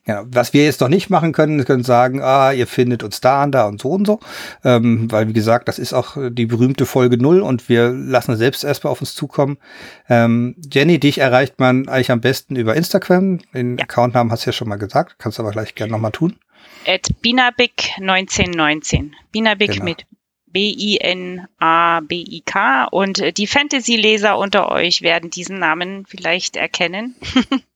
[0.07, 3.21] Ja, was wir jetzt noch nicht machen können, wir können sagen, ah, ihr findet uns
[3.21, 4.19] da und da und so und so.
[4.65, 8.65] Ähm, weil, wie gesagt, das ist auch die berühmte Folge null und wir lassen selbst
[8.65, 9.59] erstmal auf uns zukommen.
[10.09, 13.41] Ähm, Jenny, dich erreicht man eigentlich am besten über Instagram.
[13.53, 13.85] Den Ja.
[13.85, 16.37] Accountnamen hast du ja schon mal gesagt, kannst du aber gleich gerne nochmal tun.
[16.87, 19.15] At Binabik 1919.
[19.33, 19.85] Binabik Genau.
[19.85, 20.07] mit
[21.61, 22.85] B-I-N-A-B-I-K.
[22.91, 27.15] Und äh, die Fantasy-Leser unter euch werden diesen Namen vielleicht erkennen.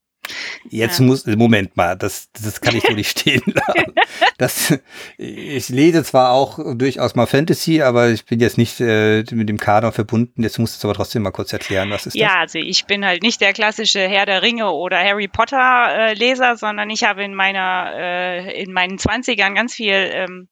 [0.71, 1.07] Jetzt Ja.
[1.07, 3.95] muss, Moment mal, das, das kann ich so nicht stehen lassen.
[4.39, 4.79] Das,
[5.17, 9.59] ich lese zwar auch durchaus mal Fantasy, aber ich bin jetzt nicht äh, mit dem
[9.59, 10.43] Kader verbunden.
[10.43, 13.05] Jetzt musst du es aber trotzdem mal kurz erklären, was ist Ja, also ich bin
[13.05, 17.23] halt nicht der klassische Herr der Ringe oder Harry Potter äh, Leser, sondern ich habe
[17.25, 20.49] in meiner äh, in meinen Zwanzigern ganz viel ähm,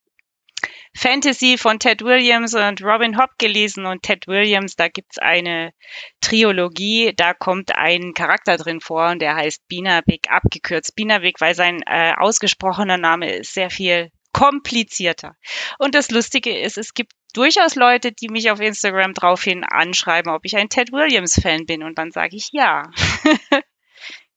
[0.95, 5.73] Fantasy von Ted Williams und Robin Hobb gelesen und Ted Williams, da gibt's eine
[6.21, 11.83] Triologie, da kommt ein Charakter drin vor und der heißt Binabik, abgekürzt Binabik, weil sein
[11.87, 15.37] äh, ausgesprochener Name ist sehr viel komplizierter.
[15.79, 20.45] Und das Lustige ist, es gibt durchaus Leute, die mich auf Instagram draufhin anschreiben, ob
[20.45, 22.91] ich ein Ted Williams Fan bin und dann sage ich ja.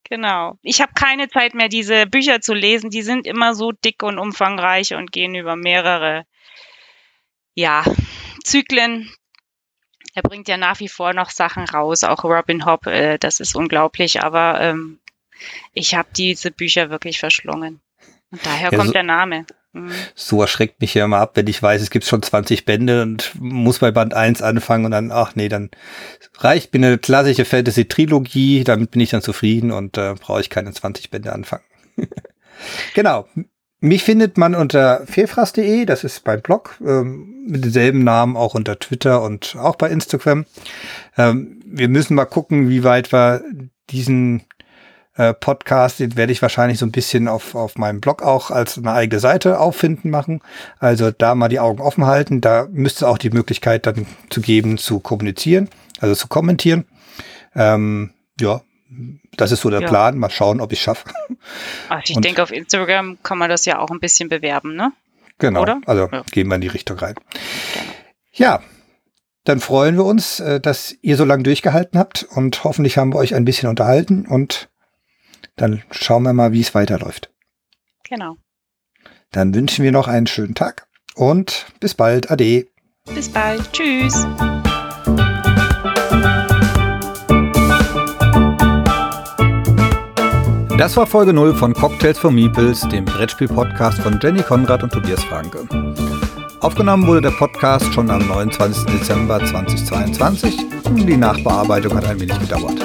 [0.10, 0.58] genau.
[0.62, 2.90] Ich habe keine Zeit mehr, diese Bücher zu lesen.
[2.90, 6.26] Die sind immer so dick und umfangreich und gehen über mehrere
[7.56, 7.84] ja,
[8.44, 9.10] Zyklen.
[10.14, 13.56] Er bringt ja nach wie vor noch Sachen raus, auch Robin Hobb, äh, das ist
[13.56, 15.00] unglaublich, aber ähm,
[15.74, 17.82] ich habe diese Bücher wirklich verschlungen.
[18.32, 19.46] Und daher Ja, kommt so- der Name.
[19.74, 19.92] Mhm.
[20.16, 23.34] So erschreckt mich ja immer ab, wenn ich weiß, es gibt schon 20 Bände und
[23.38, 25.70] muss bei Band 1 anfangen und dann, ach nee, dann
[26.38, 30.72] reicht mir eine klassische Fantasy-Trilogie, damit bin ich dann zufrieden und äh, brauche ich keine
[30.72, 31.64] 20 Bände anfangen.
[32.94, 33.28] genau.
[33.86, 38.80] Mich findet man unter fehlfraß.de, das ist mein Blog, ähm, mit demselben Namen auch unter
[38.80, 40.46] Twitter und auch bei Instagram.
[41.20, 43.44] Ähm, wir müssen mal gucken, wie weit wir
[43.92, 44.42] diesen
[45.18, 48.80] äh, Podcast, den werde ich wahrscheinlich so ein bisschen auf, auf meinem Blog auch als
[48.80, 50.42] eine eigene Seite auffinden machen.
[50.80, 52.42] Also da mal die Augen offen halten.
[52.42, 55.70] Da müsste auch die Möglichkeit dann zu geben, zu kommunizieren,
[56.00, 56.86] also zu kommentieren.
[57.54, 58.62] Ähm, ja,
[59.38, 59.88] das ist so der Ja.
[59.88, 60.18] Plan.
[60.18, 61.10] Mal schauen, ob ich schaffe.
[61.90, 64.92] Ach, ich Und- denke, auf Instagram kann man das ja auch ein bisschen bewerben, ne?
[65.38, 65.62] Genau.
[65.64, 65.82] Oder?
[65.86, 66.24] Also Ja.
[66.32, 67.16] gehen wir in die Richtung rein.
[68.32, 68.62] Ja,
[69.44, 73.18] dann freuen wir uns, äh, dass ihr so lange durchgehalten habt und hoffentlich haben wir
[73.20, 74.70] euch ein bisschen unterhalten und
[75.56, 77.32] dann schauen wir mal, wie es weiterläuft.
[78.08, 78.38] Genau.
[79.32, 82.32] Dann wünschen wir noch einen schönen Tag und bis bald.
[82.32, 82.68] Ade.
[83.14, 83.72] Bis bald.
[83.74, 84.26] Tschüss.
[90.78, 95.24] Das war Folge 0 von Cocktails for Meeples, dem Brettspiel-Podcast von Jenny Konrad und Tobias
[95.24, 95.66] Franke.
[96.60, 98.84] Aufgenommen wurde der Podcast schon am 29.
[98.88, 102.76] Dezember 2022 und die Nachbearbeitung hat ein wenig gedauert.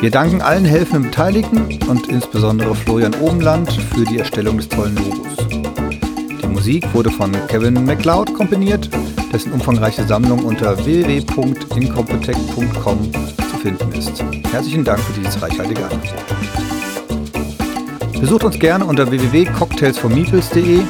[0.00, 5.38] Wir danken allen helfenden Beteiligten und insbesondere Florian Obenland für die Erstellung des tollen Logos.
[6.40, 8.88] Die Musik wurde von Kevin MacLeod komponiert,
[9.32, 14.22] dessen umfangreiche Sammlung unter www.incompetech.com zu finden ist.
[14.52, 16.35] Herzlichen Dank für dieses reichhaltige Angebot.
[18.20, 20.80] Besucht uns gerne unter www.cocktailsformeeples.de,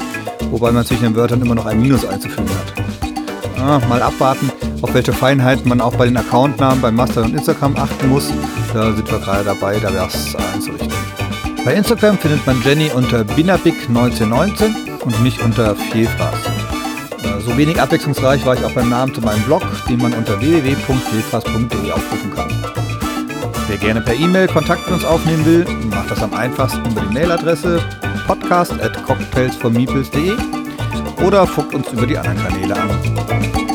[0.51, 3.61] wobei man zwischen den Wörtern immer noch ein Minus einzufügen hat.
[3.61, 4.51] Ah, mal abwarten,
[4.83, 8.33] auf welche Feinheiten man auch bei den Accountnamen bei Master und Instagram achten muss.
[8.73, 10.93] Da sind wir gerade dabei, da wäre es einzurichten.
[11.65, 16.35] Bei Instagram findet man Jenny unter binabik1919 und mich unter Vielfraß.
[17.25, 20.41] Äh, So wenig abwechslungsreich war ich auch beim Namen zu meinem Blog, den man unter
[20.41, 22.86] www.vielfraß.de aufrufen kann.
[23.69, 27.15] Wer gerne per E-Mail Kontakt mit uns aufnehmen will, macht das am einfachsten über die
[27.15, 27.83] Mailadresse
[28.27, 30.33] podcast at cocktailsformeeples.de
[31.27, 33.66] oder fuckt uns über die anderen Kanäle an.